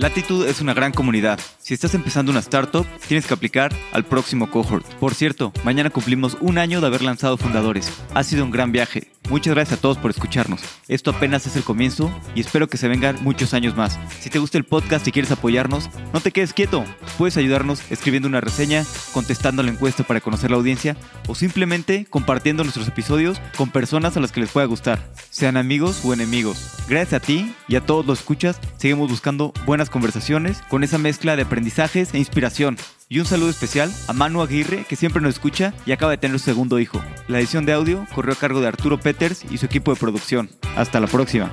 [0.00, 1.38] Latitud es una gran comunidad.
[1.58, 4.86] Si estás empezando una startup, tienes que aplicar al próximo cohort.
[4.94, 7.92] Por cierto, mañana cumplimos un año de haber lanzado Fundadores.
[8.14, 9.12] Ha sido un gran viaje.
[9.28, 10.62] Muchas gracias a todos por escucharnos.
[10.88, 13.98] Esto apenas es el comienzo y espero que se vengan muchos años más.
[14.20, 16.82] Si te gusta el podcast y quieres apoyarnos, no te quedes quieto.
[17.18, 20.96] Puedes ayudarnos escribiendo una reseña, contestando la encuesta para conocer la audiencia
[21.28, 26.00] o simplemente compartiendo nuestros episodios con personas a las que les pueda gustar, sean amigos
[26.04, 26.78] o enemigos.
[26.88, 31.36] Gracias a ti y a todos los escuchas, seguimos buscando buenas conversaciones con esa mezcla
[31.36, 32.76] de aprendizajes e inspiración.
[33.08, 36.38] Y un saludo especial a Manu Aguirre, que siempre nos escucha y acaba de tener
[36.38, 37.02] su segundo hijo.
[37.28, 40.48] La edición de audio corrió a cargo de Arturo Peters y su equipo de producción.
[40.76, 41.50] Hasta la próxima.